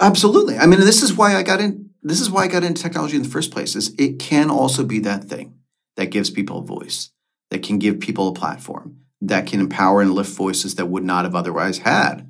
Absolutely. 0.00 0.58
I 0.58 0.66
mean, 0.66 0.80
this 0.80 1.02
is 1.02 1.14
why 1.14 1.36
I 1.36 1.42
got 1.42 1.60
in. 1.60 1.90
This 2.02 2.20
is 2.20 2.30
why 2.30 2.44
I 2.44 2.48
got 2.48 2.64
into 2.64 2.82
technology 2.82 3.16
in 3.16 3.22
the 3.22 3.28
first 3.28 3.50
place. 3.50 3.76
Is 3.76 3.94
it 3.98 4.18
can 4.18 4.50
also 4.50 4.84
be 4.84 4.98
that 5.00 5.24
thing 5.24 5.54
that 5.96 6.10
gives 6.10 6.30
people 6.30 6.58
a 6.58 6.62
voice, 6.62 7.10
that 7.50 7.62
can 7.62 7.78
give 7.78 8.00
people 8.00 8.28
a 8.28 8.34
platform, 8.34 8.98
that 9.20 9.46
can 9.46 9.60
empower 9.60 10.02
and 10.02 10.12
lift 10.12 10.32
voices 10.32 10.74
that 10.76 10.86
would 10.86 11.04
not 11.04 11.24
have 11.24 11.34
otherwise 11.34 11.78
had 11.78 12.28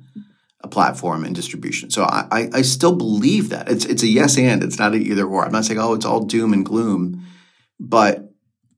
a 0.61 0.67
platform 0.67 1.23
and 1.23 1.35
distribution. 1.35 1.89
So 1.89 2.03
I, 2.03 2.27
I, 2.31 2.49
I 2.53 2.61
still 2.63 2.95
believe 2.95 3.49
that 3.49 3.69
it's 3.69 3.85
it's 3.85 4.03
a 4.03 4.07
yes 4.07 4.37
and 4.37 4.63
it's 4.63 4.79
not 4.79 4.93
an 4.93 5.01
either 5.01 5.25
or. 5.25 5.45
I'm 5.45 5.51
not 5.51 5.65
saying 5.65 5.79
oh 5.79 5.93
it's 5.93 6.05
all 6.05 6.23
doom 6.23 6.53
and 6.53 6.65
gloom, 6.65 7.25
but 7.79 8.31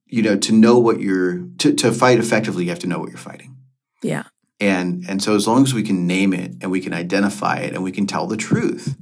you 0.05 0.21
know 0.21 0.37
to 0.37 0.51
know 0.51 0.77
what 0.79 0.99
you're 0.99 1.39
to 1.59 1.73
to 1.73 1.91
fight 1.91 2.19
effectively, 2.19 2.65
you 2.65 2.69
have 2.69 2.79
to 2.79 2.87
know 2.87 2.99
what 2.99 3.09
you're 3.09 3.17
fighting. 3.17 3.55
Yeah. 4.01 4.23
And 4.59 5.05
and 5.07 5.23
so 5.23 5.35
as 5.35 5.47
long 5.47 5.63
as 5.63 5.73
we 5.73 5.83
can 5.83 6.05
name 6.05 6.33
it 6.33 6.55
and 6.61 6.69
we 6.69 6.81
can 6.81 6.93
identify 6.93 7.59
it 7.59 7.73
and 7.73 7.83
we 7.83 7.91
can 7.91 8.07
tell 8.07 8.27
the 8.27 8.37
truth. 8.37 8.97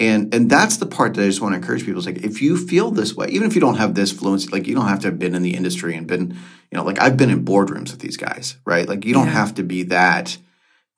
And 0.00 0.32
and 0.34 0.50
that's 0.50 0.76
the 0.76 0.86
part 0.86 1.14
that 1.14 1.22
I 1.22 1.26
just 1.26 1.40
want 1.40 1.52
to 1.52 1.56
encourage 1.56 1.84
people. 1.84 2.00
Is 2.00 2.06
like 2.06 2.24
if 2.24 2.42
you 2.42 2.56
feel 2.56 2.90
this 2.90 3.14
way, 3.14 3.28
even 3.28 3.46
if 3.46 3.54
you 3.54 3.60
don't 3.60 3.76
have 3.76 3.94
this 3.94 4.10
fluency, 4.10 4.48
like 4.48 4.66
you 4.66 4.74
don't 4.74 4.88
have 4.88 5.00
to 5.00 5.08
have 5.08 5.18
been 5.18 5.34
in 5.34 5.42
the 5.42 5.54
industry 5.54 5.96
and 5.96 6.06
been, 6.06 6.30
you 6.70 6.76
know, 6.76 6.84
like 6.84 7.00
I've 7.00 7.16
been 7.16 7.30
in 7.30 7.44
boardrooms 7.44 7.90
with 7.90 8.00
these 8.00 8.16
guys, 8.16 8.56
right? 8.64 8.88
Like 8.88 9.04
you 9.04 9.14
don't 9.14 9.26
yeah. 9.26 9.32
have 9.32 9.54
to 9.56 9.62
be 9.62 9.84
that 9.84 10.36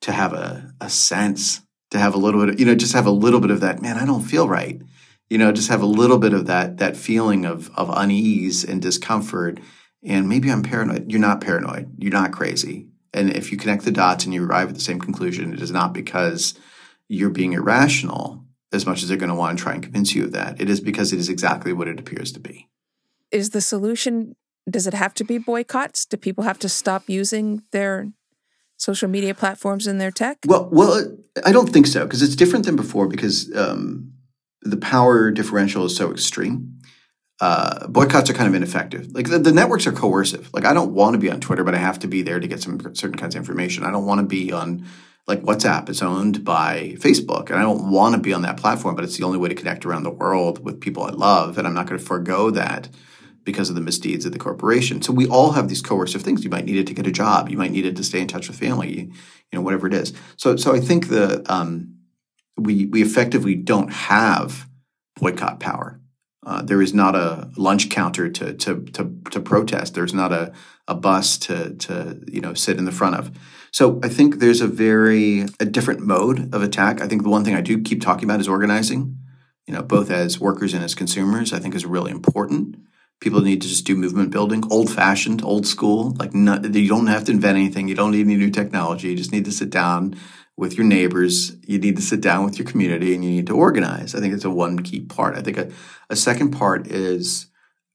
to 0.02 0.12
have 0.12 0.32
a, 0.32 0.72
a 0.80 0.90
sense, 0.90 1.60
to 1.90 1.98
have 1.98 2.14
a 2.14 2.18
little 2.18 2.40
bit, 2.40 2.54
of, 2.54 2.60
you 2.60 2.66
know, 2.66 2.74
just 2.74 2.94
have 2.94 3.06
a 3.06 3.10
little 3.10 3.40
bit 3.40 3.50
of 3.50 3.60
that, 3.60 3.82
man, 3.82 3.98
I 3.98 4.06
don't 4.06 4.22
feel 4.22 4.48
right. 4.48 4.80
You 5.28 5.38
know, 5.38 5.52
just 5.52 5.68
have 5.68 5.82
a 5.82 5.86
little 5.86 6.18
bit 6.18 6.32
of 6.32 6.46
that, 6.46 6.78
that 6.78 6.96
feeling 6.96 7.44
of, 7.44 7.70
of 7.76 7.90
unease 7.92 8.64
and 8.64 8.82
discomfort. 8.82 9.60
And 10.02 10.28
maybe 10.28 10.50
I'm 10.50 10.62
paranoid. 10.62 11.10
You're 11.10 11.20
not 11.20 11.40
paranoid. 11.40 11.94
You're 11.98 12.12
not 12.12 12.32
crazy. 12.32 12.88
And 13.12 13.30
if 13.30 13.52
you 13.52 13.58
connect 13.58 13.84
the 13.84 13.90
dots 13.90 14.24
and 14.24 14.32
you 14.32 14.44
arrive 14.44 14.68
at 14.68 14.74
the 14.74 14.80
same 14.80 15.00
conclusion, 15.00 15.52
it 15.52 15.60
is 15.60 15.70
not 15.70 15.92
because 15.92 16.54
you're 17.08 17.30
being 17.30 17.52
irrational 17.52 18.44
as 18.72 18.86
much 18.86 19.02
as 19.02 19.08
they're 19.08 19.18
going 19.18 19.30
to 19.30 19.34
want 19.34 19.58
to 19.58 19.62
try 19.62 19.74
and 19.74 19.82
convince 19.82 20.14
you 20.14 20.24
of 20.24 20.32
that. 20.32 20.60
It 20.60 20.70
is 20.70 20.80
because 20.80 21.12
it 21.12 21.18
is 21.18 21.28
exactly 21.28 21.72
what 21.72 21.88
it 21.88 21.98
appears 21.98 22.32
to 22.32 22.40
be. 22.40 22.68
Is 23.32 23.50
the 23.50 23.60
solution, 23.60 24.36
does 24.68 24.86
it 24.86 24.94
have 24.94 25.14
to 25.14 25.24
be 25.24 25.38
boycotts? 25.38 26.06
Do 26.06 26.16
people 26.16 26.44
have 26.44 26.58
to 26.60 26.68
stop 26.68 27.08
using 27.08 27.62
their 27.72 28.12
social 28.80 29.08
media 29.08 29.34
platforms 29.34 29.86
in 29.86 29.98
their 29.98 30.10
tech? 30.10 30.38
Well, 30.46 30.68
well, 30.72 31.16
I 31.44 31.52
don't 31.52 31.68
think 31.68 31.86
so 31.86 32.04
because 32.04 32.22
it's 32.22 32.34
different 32.34 32.64
than 32.64 32.76
before 32.76 33.06
because 33.06 33.54
um, 33.54 34.12
the 34.62 34.78
power 34.78 35.30
differential 35.30 35.84
is 35.84 35.94
so 35.94 36.10
extreme. 36.10 36.78
Uh, 37.40 37.86
boycotts 37.86 38.28
are 38.28 38.34
kind 38.34 38.48
of 38.48 38.54
ineffective. 38.54 39.12
Like 39.12 39.28
the, 39.28 39.38
the, 39.38 39.52
networks 39.52 39.86
are 39.86 39.92
coercive. 39.92 40.50
Like 40.52 40.64
I 40.64 40.74
don't 40.74 40.92
want 40.92 41.14
to 41.14 41.18
be 41.18 41.30
on 41.30 41.40
Twitter, 41.40 41.64
but 41.64 41.74
I 41.74 41.78
have 41.78 41.98
to 42.00 42.08
be 42.08 42.22
there 42.22 42.40
to 42.40 42.46
get 42.46 42.60
some 42.60 42.78
certain 42.94 43.16
kinds 43.16 43.34
of 43.34 43.40
information. 43.40 43.84
I 43.84 43.90
don't 43.90 44.04
want 44.04 44.20
to 44.20 44.26
be 44.26 44.52
on 44.52 44.86
like 45.26 45.42
WhatsApp. 45.42 45.88
It's 45.88 46.02
owned 46.02 46.44
by 46.44 46.96
Facebook, 46.98 47.50
and 47.50 47.58
I 47.58 47.62
don't 47.62 47.90
want 47.90 48.14
to 48.14 48.20
be 48.20 48.32
on 48.32 48.42
that 48.42 48.56
platform, 48.56 48.94
but 48.94 49.04
it's 49.04 49.16
the 49.16 49.24
only 49.24 49.38
way 49.38 49.48
to 49.48 49.54
connect 49.54 49.86
around 49.86 50.02
the 50.02 50.10
world 50.10 50.64
with 50.64 50.80
people 50.80 51.02
I 51.02 51.10
love, 51.10 51.56
and 51.56 51.66
I'm 51.66 51.74
not 51.74 51.86
going 51.86 51.98
to 51.98 52.04
forego 52.04 52.50
that 52.50 52.88
because 53.44 53.68
of 53.68 53.74
the 53.74 53.80
misdeeds 53.80 54.26
of 54.26 54.32
the 54.32 54.38
corporation. 54.38 55.02
So 55.02 55.12
we 55.12 55.26
all 55.26 55.52
have 55.52 55.68
these 55.68 55.82
coercive 55.82 56.22
things. 56.22 56.44
You 56.44 56.50
might 56.50 56.64
need 56.64 56.76
it 56.76 56.86
to 56.88 56.94
get 56.94 57.06
a 57.06 57.12
job. 57.12 57.48
You 57.48 57.56
might 57.56 57.72
need 57.72 57.86
it 57.86 57.96
to 57.96 58.04
stay 58.04 58.20
in 58.20 58.28
touch 58.28 58.48
with 58.48 58.58
family. 58.58 59.12
You, 59.52 59.58
know, 59.58 59.62
whatever 59.62 59.86
it 59.86 59.94
is. 59.94 60.12
So, 60.36 60.56
so 60.56 60.74
I 60.74 60.80
think 60.80 61.08
the 61.08 61.44
um, 61.52 61.96
we 62.56 62.86
we 62.86 63.02
effectively 63.02 63.54
don't 63.54 63.92
have 63.92 64.68
boycott 65.16 65.60
power. 65.60 66.00
Uh, 66.44 66.62
there 66.62 66.80
is 66.80 66.94
not 66.94 67.14
a 67.14 67.50
lunch 67.56 67.90
counter 67.90 68.28
to 68.28 68.54
to 68.54 68.82
to, 68.86 69.20
to 69.30 69.40
protest. 69.40 69.94
There's 69.94 70.14
not 70.14 70.32
a, 70.32 70.52
a 70.88 70.94
bus 70.94 71.36
to 71.38 71.74
to 71.74 72.20
you 72.26 72.40
know 72.40 72.54
sit 72.54 72.78
in 72.78 72.84
the 72.84 72.92
front 72.92 73.16
of. 73.16 73.30
So 73.72 74.00
I 74.02 74.08
think 74.08 74.38
there's 74.38 74.60
a 74.60 74.66
very 74.66 75.46
a 75.60 75.64
different 75.64 76.00
mode 76.00 76.54
of 76.54 76.62
attack. 76.62 77.00
I 77.00 77.08
think 77.08 77.22
the 77.22 77.28
one 77.28 77.44
thing 77.44 77.54
I 77.54 77.60
do 77.60 77.82
keep 77.82 78.00
talking 78.00 78.24
about 78.24 78.40
is 78.40 78.48
organizing. 78.48 79.16
You 79.66 79.74
know, 79.74 79.82
both 79.82 80.10
as 80.10 80.40
workers 80.40 80.74
and 80.74 80.82
as 80.82 80.94
consumers, 80.94 81.52
I 81.52 81.58
think 81.58 81.74
is 81.74 81.86
really 81.86 82.10
important. 82.10 82.76
People 83.20 83.42
need 83.42 83.60
to 83.62 83.68
just 83.68 83.84
do 83.84 83.94
movement 83.94 84.30
building, 84.30 84.64
old 84.70 84.90
fashioned, 84.90 85.44
old 85.44 85.66
school. 85.66 86.16
Like 86.18 86.34
not, 86.34 86.74
you 86.74 86.88
don't 86.88 87.06
have 87.06 87.24
to 87.24 87.32
invent 87.32 87.58
anything. 87.58 87.86
You 87.86 87.94
don't 87.94 88.12
need 88.12 88.26
any 88.26 88.36
new 88.36 88.50
technology. 88.50 89.08
You 89.08 89.16
just 89.16 89.32
need 89.32 89.44
to 89.44 89.52
sit 89.52 89.70
down 89.70 90.16
with 90.56 90.76
your 90.76 90.86
neighbors. 90.86 91.56
You 91.66 91.78
need 91.78 91.96
to 91.96 92.02
sit 92.02 92.20
down 92.20 92.44
with 92.44 92.58
your 92.58 92.66
community 92.66 93.14
and 93.14 93.24
you 93.24 93.30
need 93.30 93.46
to 93.48 93.56
organize. 93.56 94.14
I 94.14 94.20
think 94.20 94.34
it's 94.34 94.44
a 94.44 94.50
one 94.50 94.78
key 94.80 95.00
part. 95.00 95.36
I 95.36 95.42
think 95.42 95.58
a, 95.58 95.70
a 96.08 96.16
second 96.16 96.52
part 96.52 96.86
is 96.86 97.46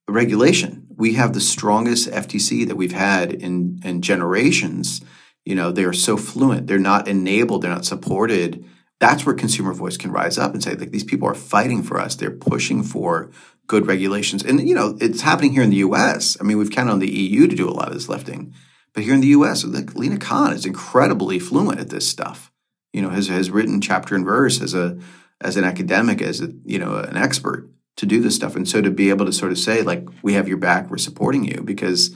regulation. 0.08 0.88
We 0.96 1.14
have 1.14 1.34
the 1.34 1.42
strongest 1.42 2.10
FTC 2.10 2.68
that 2.68 2.76
we've 2.76 2.92
had 2.92 3.34
in, 3.34 3.80
in 3.84 4.02
generations. 4.02 5.02
You 5.44 5.56
know, 5.56 5.72
they 5.72 5.84
are 5.84 5.94
so 5.94 6.18
fluent. 6.18 6.68
They're 6.68 6.80
not 6.80 7.08
enabled. 7.08 7.62
They're 7.62 7.72
not 7.72 7.86
supported. 7.86 8.66
That's 9.00 9.26
where 9.26 9.36
consumer 9.36 9.74
voice 9.74 9.98
can 9.98 10.12
rise 10.12 10.38
up 10.38 10.54
and 10.54 10.64
say, 10.64 10.74
like, 10.74 10.92
these 10.92 11.04
people 11.04 11.28
are 11.28 11.36
fighting 11.36 11.84
for 11.84 12.00
us. 12.00 12.16
They're 12.16 12.32
pushing 12.32 12.82
for 12.82 13.30
good 13.68 13.88
regulations. 13.88 14.44
And, 14.44 14.68
you 14.68 14.76
know, 14.76 14.98
it's 15.02 15.22
happening 15.22 15.52
here 15.52 15.64
in 15.64 15.70
the 15.70 15.78
US. 15.78 16.38
I 16.40 16.44
mean, 16.44 16.58
we've 16.58 16.72
counted 16.72 16.92
on 16.92 17.00
the 17.00 17.12
EU 17.12 17.48
to 17.48 17.56
do 17.56 17.70
a 17.70 17.72
lot 17.72 17.88
of 17.88 17.94
this 17.94 18.10
lifting. 18.10 18.54
But 18.94 19.04
here 19.04 19.14
in 19.14 19.22
the 19.22 19.28
US, 19.28 19.64
like 19.64 19.96
Lina 19.96 20.18
Khan 20.18 20.54
is 20.54 20.66
incredibly 20.66 21.40
fluent 21.40 21.80
at 21.80 21.90
this 21.90 22.08
stuff 22.08 22.52
you 22.96 23.02
know, 23.02 23.10
has 23.10 23.28
has 23.28 23.52
written 23.52 23.82
chapter 23.82 24.16
and 24.16 24.24
verse 24.24 24.62
as 24.62 24.74
a 24.74 24.98
as 25.42 25.58
an 25.58 25.66
academic, 25.66 26.22
as 26.22 26.40
a 26.40 26.54
you 26.64 26.80
know 26.80 26.96
an 26.96 27.18
expert 27.18 27.70
to 27.98 28.06
do 28.06 28.22
this 28.22 28.38
stuff, 28.38 28.56
and 28.56 28.66
so 28.66 28.82
to 28.82 28.90
be 28.90 29.10
able 29.10 29.26
to 29.26 29.34
sort 29.34 29.52
of 29.52 29.60
say 29.60 29.82
like, 29.82 30.08
we 30.24 30.32
have 30.32 30.48
your 30.48 30.58
back, 30.58 30.90
we're 30.90 30.98
supporting 30.98 31.44
you, 31.44 31.62
because 31.62 32.16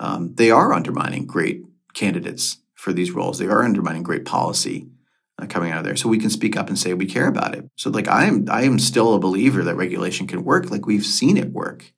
um, 0.00 0.34
they 0.34 0.50
are 0.50 0.72
undermining 0.72 1.26
great 1.26 1.62
candidates 1.94 2.58
for 2.74 2.92
these 2.92 3.12
roles. 3.12 3.38
They 3.38 3.46
are 3.46 3.62
undermining 3.62 4.02
great 4.02 4.24
policy 4.24 4.88
coming 5.48 5.70
out 5.70 5.80
of 5.80 5.84
there. 5.84 5.96
So 5.96 6.08
we 6.08 6.18
can 6.18 6.30
speak 6.30 6.56
up 6.56 6.68
and 6.68 6.78
say 6.78 6.94
we 6.94 7.06
care 7.06 7.28
about 7.28 7.54
it. 7.54 7.68
So 7.76 7.90
like 7.90 8.08
I 8.08 8.24
am, 8.24 8.46
I 8.50 8.62
am 8.62 8.78
still 8.78 9.14
a 9.14 9.18
believer 9.18 9.62
that 9.62 9.76
regulation 9.76 10.26
can 10.26 10.44
work. 10.44 10.70
Like 10.70 10.86
we've 10.86 11.04
seen 11.04 11.36
it 11.36 11.52
work. 11.52 11.92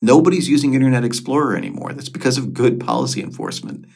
Nobody's 0.00 0.48
using 0.48 0.74
Internet 0.74 1.04
Explorer 1.04 1.56
anymore. 1.56 1.92
That's 1.92 2.08
because 2.08 2.38
of 2.38 2.54
good 2.54 2.80
policy 2.80 3.22
enforcement 3.22 3.86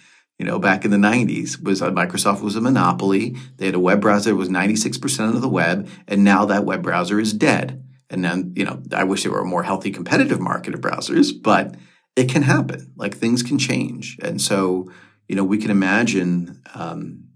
you 0.43 0.49
know, 0.49 0.59
back 0.59 0.85
in 0.85 0.91
the 0.91 0.97
90s 0.97 1.63
was 1.63 1.83
uh, 1.83 1.93
Microsoft 1.93 2.43
was 2.43 2.57
a 2.57 2.61
monopoly. 2.61 3.37
They 3.59 3.67
had 3.67 3.77
a 3.77 3.79
web 3.79 4.01
browser 4.01 4.31
that 4.31 4.37
was 4.37 4.49
96% 4.49 5.37
of 5.37 5.41
the 5.41 5.49
web, 5.49 5.89
and 6.09 6.25
now 6.25 6.47
that 6.47 6.65
web 6.65 6.83
browser 6.83 7.21
is 7.21 7.33
dead. 7.33 7.85
And 8.11 8.25
then, 8.25 8.53
you 8.57 8.65
know, 8.65 8.83
I 8.93 9.05
wish 9.05 9.23
there 9.23 9.31
were 9.31 9.43
a 9.43 9.47
more 9.47 9.63
healthy 9.63 9.93
competitive 9.93 10.41
market 10.41 10.75
of 10.75 10.81
browsers, 10.81 11.31
but 11.41 11.77
it 12.17 12.29
can 12.29 12.43
happen. 12.43 12.93
Like 12.97 13.17
things 13.17 13.45
can 13.45 13.57
change. 13.57 14.19
And 14.21 14.41
so, 14.41 14.91
you 15.29 15.37
know, 15.37 15.45
we 15.45 15.59
can 15.59 15.71
imagine, 15.71 16.61
um, 16.75 17.29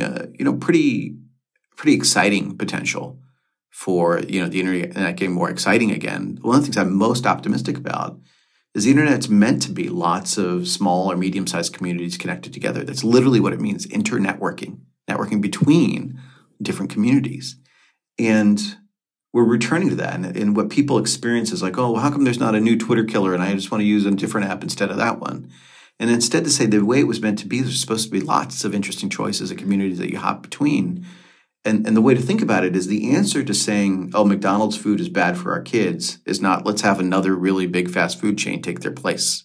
uh, 0.00 0.26
you 0.38 0.44
know, 0.44 0.54
pretty, 0.54 1.16
pretty 1.76 1.94
exciting 1.94 2.56
potential 2.56 3.18
for, 3.70 4.20
you 4.20 4.40
know, 4.40 4.48
the 4.48 4.60
internet 4.60 5.16
getting 5.16 5.34
more 5.34 5.50
exciting 5.50 5.90
again. 5.90 6.38
One 6.42 6.56
of 6.56 6.62
the 6.62 6.66
things 6.66 6.76
I'm 6.76 6.94
most 6.94 7.26
optimistic 7.26 7.76
about 7.76 8.18
is 8.74 8.84
the 8.84 8.90
internet's 8.90 9.28
meant 9.28 9.62
to 9.62 9.72
be 9.72 9.88
lots 9.88 10.38
of 10.38 10.66
small 10.68 11.10
or 11.10 11.16
medium 11.16 11.46
sized 11.46 11.74
communities 11.74 12.16
connected 12.16 12.52
together. 12.52 12.84
That's 12.84 13.04
literally 13.04 13.40
what 13.40 13.52
it 13.52 13.60
means 13.60 13.86
internetworking, 13.86 14.78
networking 15.08 15.40
between 15.40 16.20
different 16.60 16.90
communities. 16.90 17.56
And 18.18 18.60
we're 19.32 19.44
returning 19.44 19.88
to 19.90 19.94
that. 19.96 20.14
And, 20.14 20.36
and 20.36 20.56
what 20.56 20.70
people 20.70 20.98
experience 20.98 21.52
is 21.52 21.62
like, 21.62 21.78
oh, 21.78 21.92
well, 21.92 22.02
how 22.02 22.10
come 22.10 22.24
there's 22.24 22.40
not 22.40 22.54
a 22.54 22.60
new 22.60 22.78
Twitter 22.78 23.04
killer 23.04 23.34
and 23.34 23.42
I 23.42 23.54
just 23.54 23.70
want 23.70 23.80
to 23.80 23.86
use 23.86 24.06
a 24.06 24.10
different 24.10 24.48
app 24.48 24.62
instead 24.62 24.90
of 24.90 24.98
that 24.98 25.20
one? 25.20 25.50
And 26.02 26.10
instead 26.10 26.44
to 26.44 26.50
say 26.50 26.66
the 26.66 26.84
way 26.84 27.00
it 27.00 27.06
was 27.06 27.22
meant 27.22 27.38
to 27.38 27.46
be, 27.46 27.60
there's 27.60 27.80
supposed 27.80 28.06
to 28.06 28.10
be 28.10 28.20
lots 28.20 28.64
of 28.64 28.74
interesting 28.74 29.08
choices 29.08 29.50
and 29.50 29.58
communities 29.58 29.98
that 29.98 30.10
you 30.10 30.18
hop 30.18 30.42
between 30.42 31.06
and, 31.64 31.86
and 31.86 31.96
the 31.96 32.02
way 32.02 32.14
to 32.14 32.20
think 32.20 32.42
about 32.42 32.64
it 32.64 32.74
is 32.74 32.88
the 32.88 33.14
answer 33.14 33.42
to 33.44 33.54
saying, 33.54 34.10
oh, 34.14 34.24
McDonald's 34.24 34.76
food 34.76 35.00
is 35.00 35.08
bad 35.08 35.38
for 35.38 35.52
our 35.52 35.62
kids 35.62 36.18
is 36.26 36.40
not 36.40 36.66
let's 36.66 36.82
have 36.82 36.98
another 36.98 37.34
really 37.34 37.66
big 37.66 37.90
fast 37.90 38.20
food 38.20 38.36
chain 38.36 38.60
take 38.60 38.80
their 38.80 38.92
place. 38.92 39.44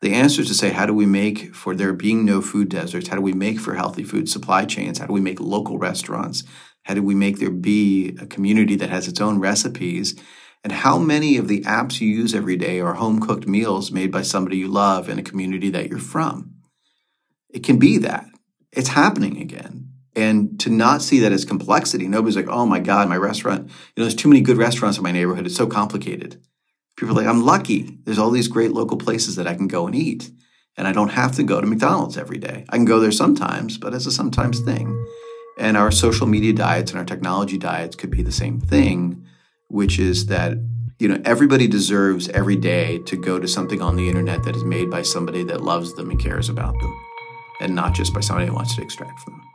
The 0.00 0.14
answer 0.14 0.42
is 0.42 0.48
to 0.48 0.54
say, 0.54 0.70
how 0.70 0.86
do 0.86 0.94
we 0.94 1.06
make 1.06 1.54
for 1.54 1.74
there 1.74 1.92
being 1.92 2.24
no 2.24 2.40
food 2.40 2.68
deserts? 2.68 3.08
How 3.08 3.16
do 3.16 3.22
we 3.22 3.32
make 3.32 3.58
for 3.58 3.74
healthy 3.74 4.04
food 4.04 4.28
supply 4.28 4.64
chains? 4.64 4.98
How 4.98 5.06
do 5.06 5.12
we 5.12 5.20
make 5.20 5.40
local 5.40 5.78
restaurants? 5.78 6.44
How 6.84 6.94
do 6.94 7.02
we 7.02 7.16
make 7.16 7.38
there 7.38 7.50
be 7.50 8.16
a 8.20 8.26
community 8.26 8.76
that 8.76 8.90
has 8.90 9.08
its 9.08 9.20
own 9.20 9.40
recipes? 9.40 10.14
And 10.64 10.72
how 10.72 10.98
many 10.98 11.36
of 11.36 11.48
the 11.48 11.62
apps 11.62 12.00
you 12.00 12.08
use 12.08 12.34
every 12.34 12.56
day 12.56 12.80
are 12.80 12.94
home 12.94 13.20
cooked 13.20 13.46
meals 13.46 13.92
made 13.92 14.10
by 14.10 14.22
somebody 14.22 14.56
you 14.56 14.68
love 14.68 15.08
in 15.08 15.18
a 15.18 15.22
community 15.22 15.70
that 15.70 15.88
you're 15.88 15.98
from? 15.98 16.54
It 17.48 17.62
can 17.62 17.78
be 17.78 17.98
that. 17.98 18.26
It's 18.72 18.88
happening 18.88 19.40
again. 19.40 19.90
And 20.14 20.58
to 20.60 20.70
not 20.70 21.00
see 21.00 21.20
that 21.20 21.32
as 21.32 21.44
complexity, 21.44 22.08
nobody's 22.08 22.36
like, 22.36 22.48
oh 22.48 22.66
my 22.66 22.80
God, 22.80 23.08
my 23.08 23.16
restaurant, 23.16 23.68
you 23.68 23.72
know, 23.96 24.04
there's 24.04 24.16
too 24.16 24.28
many 24.28 24.40
good 24.40 24.56
restaurants 24.56 24.98
in 24.98 25.04
my 25.04 25.12
neighborhood. 25.12 25.46
It's 25.46 25.54
so 25.54 25.68
complicated. 25.68 26.42
People 26.96 27.16
are 27.16 27.22
like, 27.22 27.28
I'm 27.28 27.44
lucky. 27.44 27.98
There's 28.02 28.18
all 28.18 28.30
these 28.30 28.48
great 28.48 28.72
local 28.72 28.96
places 28.96 29.36
that 29.36 29.46
I 29.46 29.54
can 29.54 29.68
go 29.68 29.86
and 29.86 29.94
eat. 29.94 30.30
And 30.76 30.88
I 30.88 30.92
don't 30.92 31.10
have 31.10 31.36
to 31.36 31.44
go 31.44 31.60
to 31.60 31.66
McDonald's 31.66 32.18
every 32.18 32.38
day. 32.38 32.64
I 32.68 32.76
can 32.76 32.84
go 32.84 32.98
there 32.98 33.12
sometimes, 33.12 33.78
but 33.78 33.94
it's 33.94 34.06
a 34.06 34.10
sometimes 34.10 34.58
thing. 34.60 35.06
And 35.56 35.76
our 35.76 35.92
social 35.92 36.26
media 36.26 36.52
diets 36.52 36.90
and 36.90 36.98
our 36.98 37.04
technology 37.04 37.56
diets 37.56 37.94
could 37.94 38.10
be 38.10 38.22
the 38.22 38.32
same 38.32 38.60
thing, 38.60 39.24
which 39.68 39.98
is 39.98 40.26
that 40.26 40.58
you 40.98 41.08
know 41.08 41.20
everybody 41.24 41.66
deserves 41.66 42.28
every 42.30 42.56
day 42.56 42.98
to 43.00 43.16
go 43.16 43.38
to 43.38 43.46
something 43.46 43.80
on 43.80 43.96
the 43.96 44.08
internet 44.08 44.42
that 44.44 44.56
is 44.56 44.64
made 44.64 44.90
by 44.90 45.02
somebody 45.02 45.44
that 45.44 45.62
loves 45.62 45.94
them 45.94 46.10
and 46.10 46.20
cares 46.20 46.48
about 46.48 46.74
them 46.80 46.94
and 47.60 47.74
not 47.74 47.94
just 47.94 48.12
by 48.12 48.20
somebody 48.20 48.46
who 48.46 48.54
wants 48.54 48.74
to 48.74 48.82
extract 48.82 49.18
from 49.20 49.34
them 49.34 49.48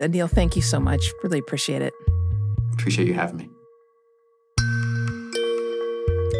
Anil, 0.00 0.30
thank 0.30 0.54
you 0.54 0.62
so 0.62 0.78
much. 0.78 1.12
Really 1.22 1.38
appreciate 1.38 1.82
it. 1.82 1.92
Appreciate 2.72 3.08
you 3.08 3.14
having 3.14 3.36
me. 3.36 3.48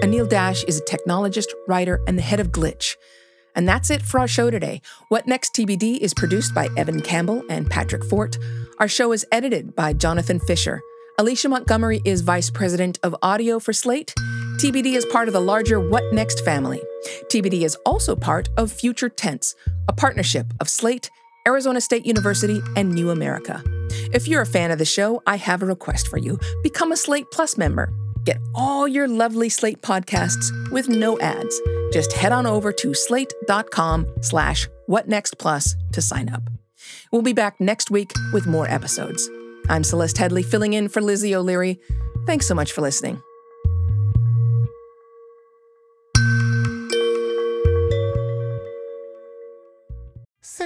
Anil 0.03 0.29
Dash 0.29 0.63
is 0.65 0.79
a 0.79 0.85
technologist, 0.85 1.49
writer, 1.67 2.01
and 2.07 2.17
the 2.17 2.23
head 2.23 2.39
of 2.39 2.53
Glitch. 2.53 2.95
And 3.57 3.69
that's 3.69 3.91
it 3.91 4.03
for 4.03 4.21
our 4.21 4.29
show 4.29 4.51
today. 4.51 4.81
What 5.09 5.27
Next 5.27 5.55
TBD 5.55 5.99
is 5.99 6.15
produced 6.15 6.55
by 6.55 6.69
Evan 6.77 7.01
Campbell 7.01 7.43
and 7.51 7.69
Patrick 7.69 8.05
Fort. 8.05 8.39
Our 8.81 8.89
show 8.89 9.13
is 9.13 9.27
edited 9.33 9.75
by 9.75 9.93
Jonathan 9.93 10.41
Fisher. 10.41 10.81
Alicia 11.19 11.49
Montgomery 11.49 12.01
is 12.05 12.21
vice 12.21 12.51
president 12.51 12.99
of 13.03 13.15
audio 13.23 13.59
for 13.59 13.73
Slate. 13.73 14.15
TBD 14.59 14.95
is 14.95 15.05
part 15.07 15.29
of 15.29 15.35
the 15.35 15.41
larger 15.41 15.81
What 15.81 16.13
Next 16.13 16.45
family. 16.45 16.81
TBD 17.25 17.63
is 17.63 17.77
also 17.85 18.15
part 18.15 18.49
of 18.57 18.71
Future 18.73 19.09
Tense, 19.09 19.55
a 19.89 19.93
partnership 19.93 20.47
of 20.61 20.69
Slate 20.69 21.11
Arizona 21.49 21.81
State 21.81 22.05
University, 22.05 22.61
and 22.77 22.91
New 22.91 23.11
America. 23.11 23.63
If 24.13 24.29
you're 24.29 24.43
a 24.43 24.47
fan 24.47 24.71
of 24.71 24.79
the 24.79 24.85
show, 24.85 25.23
I 25.27 25.37
have 25.37 25.63
a 25.63 25.67
request 25.67 26.09
for 26.09 26.19
you. 26.19 26.39
Become 26.63 26.93
a 26.93 26.97
Slate 26.97 27.31
Plus 27.33 27.57
member. 27.57 27.91
Get 28.25 28.39
all 28.55 28.87
your 28.87 29.09
lovely 29.09 29.49
Slate 29.49 29.81
podcasts 29.81 30.71
with 30.71 30.91
no 30.91 31.19
ads. 31.21 31.59
Just 31.91 32.13
head 32.13 32.33
on 32.33 32.47
over 32.47 32.71
to 32.73 32.93
slate.com 32.93 34.07
slash 34.21 34.69
whatnextplus 34.89 35.75
to 35.93 36.03
sign 36.03 36.29
up. 36.29 36.58
We'll 37.13 37.23
be 37.23 37.33
back 37.33 37.61
next 37.61 37.91
week 37.91 38.13
with 38.33 38.47
more 38.47 38.69
episodes. 38.69 39.29
I'm 39.69 39.85
Celeste 39.85 40.17
Headlee 40.17 40.45
filling 40.45 40.73
in 40.73 40.89
for 40.89 41.01
Lizzie 41.01 41.35
O'Leary. 41.35 41.81
Thanks 42.27 42.47
so 42.47 42.55
much 42.55 42.73
for 42.73 42.81
listening. 42.81 43.23